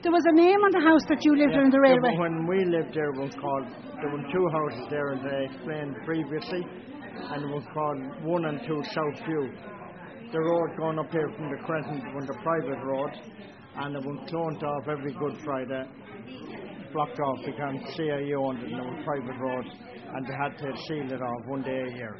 There 0.00 0.12
was 0.12 0.22
a 0.30 0.32
name 0.32 0.62
on 0.62 0.70
the 0.70 0.84
house 0.86 1.02
that 1.08 1.24
you 1.24 1.34
lived 1.34 1.58
in 1.58 1.70
the 1.70 1.80
railway. 1.80 2.14
when 2.18 2.46
we 2.46 2.64
lived 2.70 2.94
there, 2.94 3.10
it 3.10 3.18
was 3.18 3.34
called. 3.34 3.66
There 3.98 4.10
were 4.14 4.22
two 4.30 4.46
houses 4.54 4.86
there, 4.90 5.10
as 5.10 5.18
I 5.26 5.50
explained 5.50 5.96
previously, 6.06 6.62
and 6.62 7.42
it 7.42 7.50
was 7.50 7.64
called 7.74 7.98
one 8.22 8.44
and 8.44 8.62
two 8.62 8.78
South 8.94 9.18
View. 9.26 9.50
The 10.30 10.38
road 10.38 10.76
going 10.78 11.00
up 11.00 11.10
here 11.10 11.28
from 11.34 11.50
the 11.50 11.58
Crescent 11.66 12.14
was 12.14 12.30
a 12.30 12.38
private 12.46 12.78
road, 12.78 13.10
and 13.74 13.96
it 13.96 14.04
was 14.06 14.18
cloned 14.30 14.62
off 14.62 14.86
every 14.86 15.12
Good 15.18 15.42
Friday, 15.42 15.82
blocked 16.92 17.18
off 17.18 17.38
because 17.44 17.74
CIE 17.96 18.34
owned 18.38 18.62
it, 18.62 18.70
and 18.70 18.78
it 18.78 18.86
was 18.86 19.02
private 19.02 19.38
road, 19.40 19.66
and 20.14 20.22
they 20.22 20.36
had 20.38 20.54
to 20.62 20.76
seal 20.86 21.10
it 21.10 21.20
off 21.20 21.42
one 21.46 21.62
day 21.62 21.74
a 21.74 21.90
year. 21.90 22.14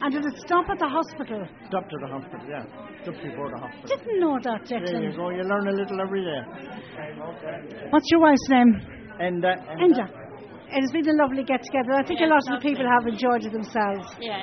And 0.00 0.12
did 0.12 0.24
it 0.26 0.36
stop 0.44 0.68
at 0.68 0.78
the 0.78 0.88
hospital? 0.88 1.42
Up 1.42 1.84
at 1.84 2.00
the 2.00 2.06
hospital, 2.06 2.46
yeah. 2.48 2.64
Just 3.04 3.22
before 3.22 3.48
the 3.50 3.58
hospital. 3.58 3.96
Didn't 3.96 4.20
know 4.20 4.38
that, 4.44 4.60
There 4.68 5.02
you 5.02 5.16
go. 5.16 5.30
You 5.30 5.42
learn 5.42 5.68
a 5.68 5.72
little 5.72 6.00
every 6.00 6.22
day. 6.24 6.42
What's 7.90 8.06
your 8.10 8.20
wife's 8.20 8.48
name? 8.50 8.72
Enda. 9.20 9.56
Enda. 9.80 10.06
It 10.68 10.80
has 10.82 10.90
been 10.92 11.08
a 11.08 11.22
lovely 11.22 11.44
get 11.44 11.62
together. 11.62 11.92
I 11.92 12.04
think 12.04 12.20
a 12.20 12.26
lot 12.26 12.42
of 12.50 12.60
the 12.60 12.68
people 12.68 12.84
have 12.84 13.06
enjoyed 13.06 13.44
it 13.46 13.52
themselves. 13.52 14.04
Yeah, 14.20 14.42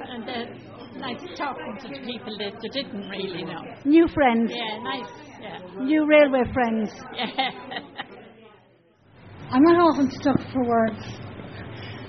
and 0.00 0.22
uh, 0.22 0.98
nice 0.98 1.20
talking 1.36 1.76
to 1.82 1.88
people 2.06 2.38
that 2.38 2.54
you 2.62 2.70
didn't 2.70 3.08
really 3.10 3.42
know. 3.44 3.60
New 3.84 4.06
friends. 4.08 4.52
Yeah, 4.54 4.78
nice. 4.82 5.10
Yeah. 5.42 5.84
New 5.84 6.06
railway 6.08 6.44
friends. 6.52 6.90
Yeah. 7.14 7.50
I'm 9.50 9.62
not 9.62 9.78
often 9.78 10.10
stuck 10.10 10.40
for 10.52 10.64
words. 10.66 11.02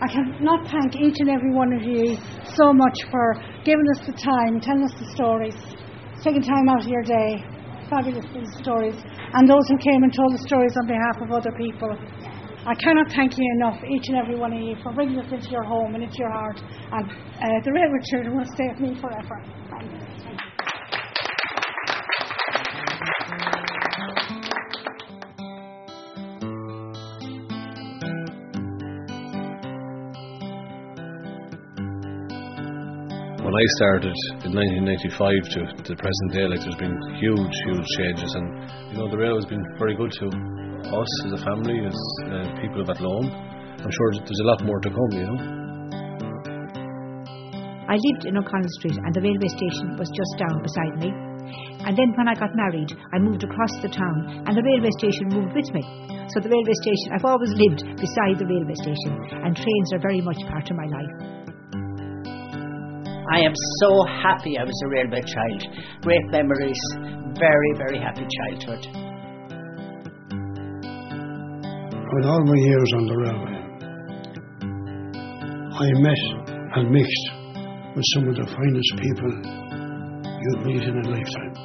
I 0.01 0.07
cannot 0.11 0.67
thank 0.67 0.95
each 0.95 1.15
and 1.23 1.29
every 1.29 1.53
one 1.55 1.71
of 1.71 1.81
you 1.83 2.17
so 2.51 2.73
much 2.73 2.97
for 3.09 3.39
giving 3.63 3.87
us 3.95 4.05
the 4.05 4.11
time, 4.11 4.59
telling 4.59 4.83
us 4.83 4.91
the 4.99 5.07
stories, 5.15 5.55
taking 6.21 6.43
time 6.43 6.67
out 6.67 6.81
of 6.83 6.87
your 6.87 7.01
day. 7.03 7.39
Fabulous 7.89 8.25
these 8.33 8.51
stories. 8.59 8.95
And 9.33 9.47
those 9.47 9.63
who 9.69 9.77
came 9.77 10.03
and 10.03 10.11
told 10.11 10.33
the 10.33 10.43
stories 10.43 10.75
on 10.75 10.87
behalf 10.87 11.21
of 11.21 11.31
other 11.31 11.51
people. 11.55 11.95
I 12.67 12.73
cannot 12.75 13.07
thank 13.13 13.37
you 13.37 13.45
enough, 13.61 13.77
each 13.87 14.09
and 14.09 14.17
every 14.17 14.35
one 14.35 14.51
of 14.51 14.59
you, 14.59 14.75
for 14.81 14.91
bringing 14.91 15.19
us 15.19 15.31
into 15.31 15.49
your 15.51 15.63
home 15.63 15.93
and 15.93 16.03
into 16.03 16.17
your 16.17 16.31
heart. 16.31 16.59
And 16.91 17.05
uh, 17.05 17.47
the 17.63 17.71
railway 17.71 18.01
children 18.09 18.35
will 18.35 18.49
stay 18.51 18.67
with 18.73 18.81
me 18.81 18.99
forever. 18.99 19.37
When 33.55 33.63
I 33.63 33.71
started 33.79 34.15
in 34.43 34.51
1995 34.51 35.15
to, 35.55 35.59
the 35.87 35.95
present 35.95 36.29
day, 36.35 36.43
like 36.43 36.59
there's 36.59 36.75
been 36.75 36.99
huge, 37.15 37.55
huge 37.63 37.87
changes, 37.95 38.27
and 38.35 38.51
you 38.91 38.99
know 38.99 39.07
the 39.07 39.15
railway's 39.15 39.47
been 39.47 39.63
very 39.79 39.95
good 39.95 40.11
to 40.11 40.27
us 40.27 41.11
as 41.23 41.39
a 41.39 41.41
family, 41.47 41.79
as 41.87 41.95
uh, 42.35 42.51
people 42.59 42.83
of 42.83 42.91
Athlone. 42.91 43.31
I'm 43.79 43.93
sure 43.95 44.07
there's 44.27 44.43
a 44.43 44.49
lot 44.51 44.59
more 44.59 44.79
to 44.83 44.91
come, 44.91 45.11
you 45.15 45.23
know. 45.23 45.39
I 47.87 47.95
lived 47.95 48.27
in 48.27 48.35
O'Connell 48.35 48.75
Street 48.75 48.99
and 48.99 49.13
the 49.15 49.23
railway 49.23 49.47
station 49.47 49.95
was 49.95 50.11
just 50.11 50.35
down 50.35 50.59
beside 50.59 50.99
me. 50.99 51.15
And 51.87 51.95
then 51.95 52.11
when 52.17 52.27
I 52.27 52.35
got 52.35 52.51
married, 52.59 52.91
I 53.13 53.23
moved 53.23 53.47
across 53.47 53.71
the 53.79 53.93
town 53.93 54.43
and 54.49 54.51
the 54.51 54.65
railway 54.67 54.91
station 54.99 55.31
moved 55.31 55.55
with 55.55 55.69
me. 55.71 55.85
So 56.33 56.43
the 56.43 56.51
railway 56.51 56.75
station, 56.83 57.15
I've 57.15 57.29
always 57.29 57.55
lived 57.55 57.87
beside 58.03 58.35
the 58.35 58.49
railway 58.51 58.75
station 58.83 59.15
and 59.47 59.55
trains 59.55 59.89
are 59.95 60.03
very 60.03 60.19
much 60.19 60.43
part 60.49 60.67
of 60.67 60.75
my 60.75 60.91
life. 60.91 61.44
I 63.31 63.39
am 63.39 63.53
so 63.81 63.89
happy 64.21 64.53
I 64.59 64.63
was 64.63 64.81
a 64.85 64.89
railway 64.89 65.21
child. 65.21 65.61
Great 66.01 66.25
memories, 66.29 66.79
very, 67.39 67.71
very 67.75 67.97
happy 67.97 68.21
childhood. 68.21 68.85
With 72.13 72.25
all 72.25 72.43
my 72.45 72.55
years 72.55 72.91
on 72.95 73.05
the 73.09 73.17
railway, 73.17 73.57
I 75.73 75.87
met 76.05 76.21
and 76.77 76.91
mixed 76.91 77.25
with 77.95 78.05
some 78.13 78.29
of 78.29 78.35
the 78.35 78.45
finest 78.45 78.91
people 79.01 79.31
you'd 80.45 80.65
meet 80.65 80.83
in 80.83 80.95
a 80.95 81.09
lifetime. 81.09 81.55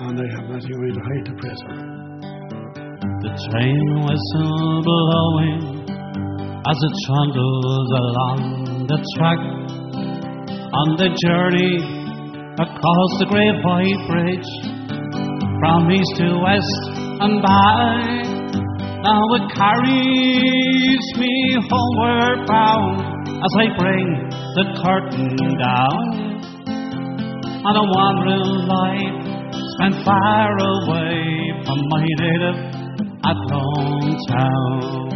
And 0.00 0.18
I 0.18 0.26
have 0.34 0.48
nothing 0.48 0.72
really 0.80 0.96
to 0.96 1.04
hide 1.04 1.24
to 1.26 1.34
praise 1.36 1.60
for. 1.60 1.76
The 3.20 3.32
train 3.50 3.88
whistle 4.00 4.82
blowing 4.82 5.76
as 6.66 6.78
it 6.82 6.94
trundles 7.06 7.90
along 8.00 8.86
the 8.88 8.98
track 9.16 9.55
on 10.76 10.96
the 11.00 11.08
journey 11.24 11.80
across 12.60 13.12
the 13.20 13.26
great 13.32 13.56
white 13.64 14.02
bridge 14.12 14.50
from 15.60 15.90
east 15.90 16.12
to 16.20 16.36
west 16.36 16.82
and 17.24 17.40
back. 17.40 18.28
Now 19.00 19.24
it 19.40 19.46
carries 19.56 21.04
me 21.16 21.32
homeward 21.70 22.46
bound 22.46 23.00
as 23.40 23.52
I 23.56 23.66
bring 23.78 24.06
the 24.52 24.64
curtain 24.84 25.36
down 25.56 26.04
on 27.64 27.74
a 27.74 27.86
wandering 27.96 28.68
life 28.68 29.26
spent 29.76 30.04
far 30.04 30.52
away 30.60 31.56
from 31.64 31.78
my 31.88 32.04
native 32.04 32.58
Athlone 33.24 34.16
town. 34.28 35.15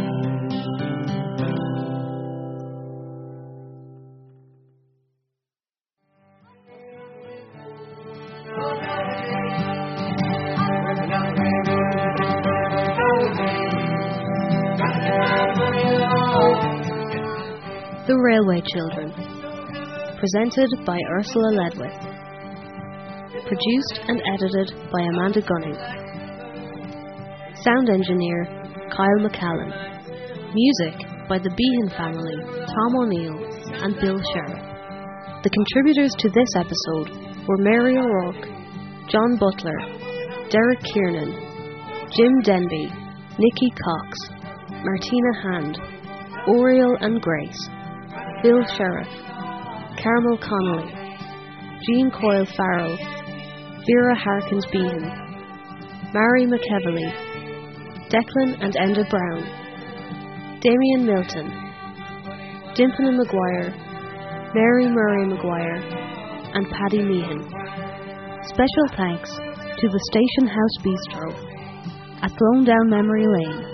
Presented 20.21 20.85
by 20.85 20.99
Ursula 21.17 21.49
Ledwith. 21.57 21.97
Produced 23.47 24.01
and 24.07 24.21
edited 24.21 24.69
by 24.93 25.01
Amanda 25.01 25.41
Gunning. 25.41 25.73
Sound 27.63 27.89
engineer 27.89 28.45
Kyle 28.91 29.21
McCallan. 29.25 29.73
Music 30.53 31.27
by 31.27 31.39
the 31.39 31.49
Behan 31.49 31.89
family, 31.97 32.37
Tom 32.67 32.97
O'Neill 33.01 33.33
and 33.81 33.95
Bill 33.99 34.21
Sheriff. 34.31 34.61
The 35.41 35.49
contributors 35.49 36.13
to 36.19 36.29
this 36.29 36.49
episode 36.55 37.47
were 37.47 37.57
Mary 37.57 37.97
O'Rourke, 37.97 38.45
John 39.09 39.37
Butler, 39.39 39.79
Derek 40.51 40.83
Kiernan, 40.83 41.33
Jim 42.15 42.41
Denby, 42.43 42.93
Nikki 43.39 43.71
Cox, 43.71 44.19
Martina 44.85 45.33
Hand, 45.41 45.79
Oriel 46.47 46.95
and 47.01 47.19
Grace, 47.19 47.69
Bill 48.43 48.63
Sheriff, 48.77 49.30
Carmel 50.01 50.37
Connolly, 50.37 50.91
Jean 51.85 52.09
Coyle 52.09 52.45
Farrell, 52.57 52.97
Vera 53.85 54.15
Harkins 54.15 54.65
Behan, 54.71 55.03
Mary 56.13 56.45
McEvely, 56.45 57.11
Declan 58.09 58.57
and 58.63 58.73
Enda 58.75 59.07
Brown, 59.09 60.59
Damien 60.59 61.05
Milton, 61.05 61.47
Dimpana 62.73 63.15
Maguire, 63.15 63.73
Mary 64.55 64.87
Murray 64.87 65.27
Maguire, 65.27 65.81
and 66.55 66.67
Paddy 66.69 67.03
Meehan. 67.03 67.43
Special 68.47 68.87
thanks 68.97 69.29
to 69.29 69.87
the 69.87 69.99
Station 70.11 70.47
House 70.47 70.77
Bistro, 70.81 71.33
Athlone 72.23 72.65
Down 72.65 72.89
Memory 72.89 73.27
Lane, 73.27 73.65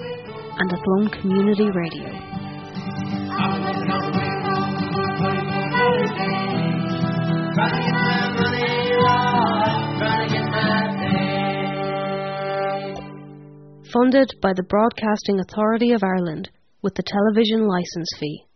and 0.60 0.74
Athlone 0.74 1.10
Community 1.22 1.70
Radio. 1.72 2.27
Funded 13.94 14.34
by 14.42 14.54
the 14.54 14.66
Broadcasting 14.68 15.40
Authority 15.40 15.92
of 15.94 16.04
Ireland 16.04 16.50
with 16.82 16.96
the 16.96 17.04
television 17.04 17.68
licence 17.68 18.10
fee. 18.20 18.47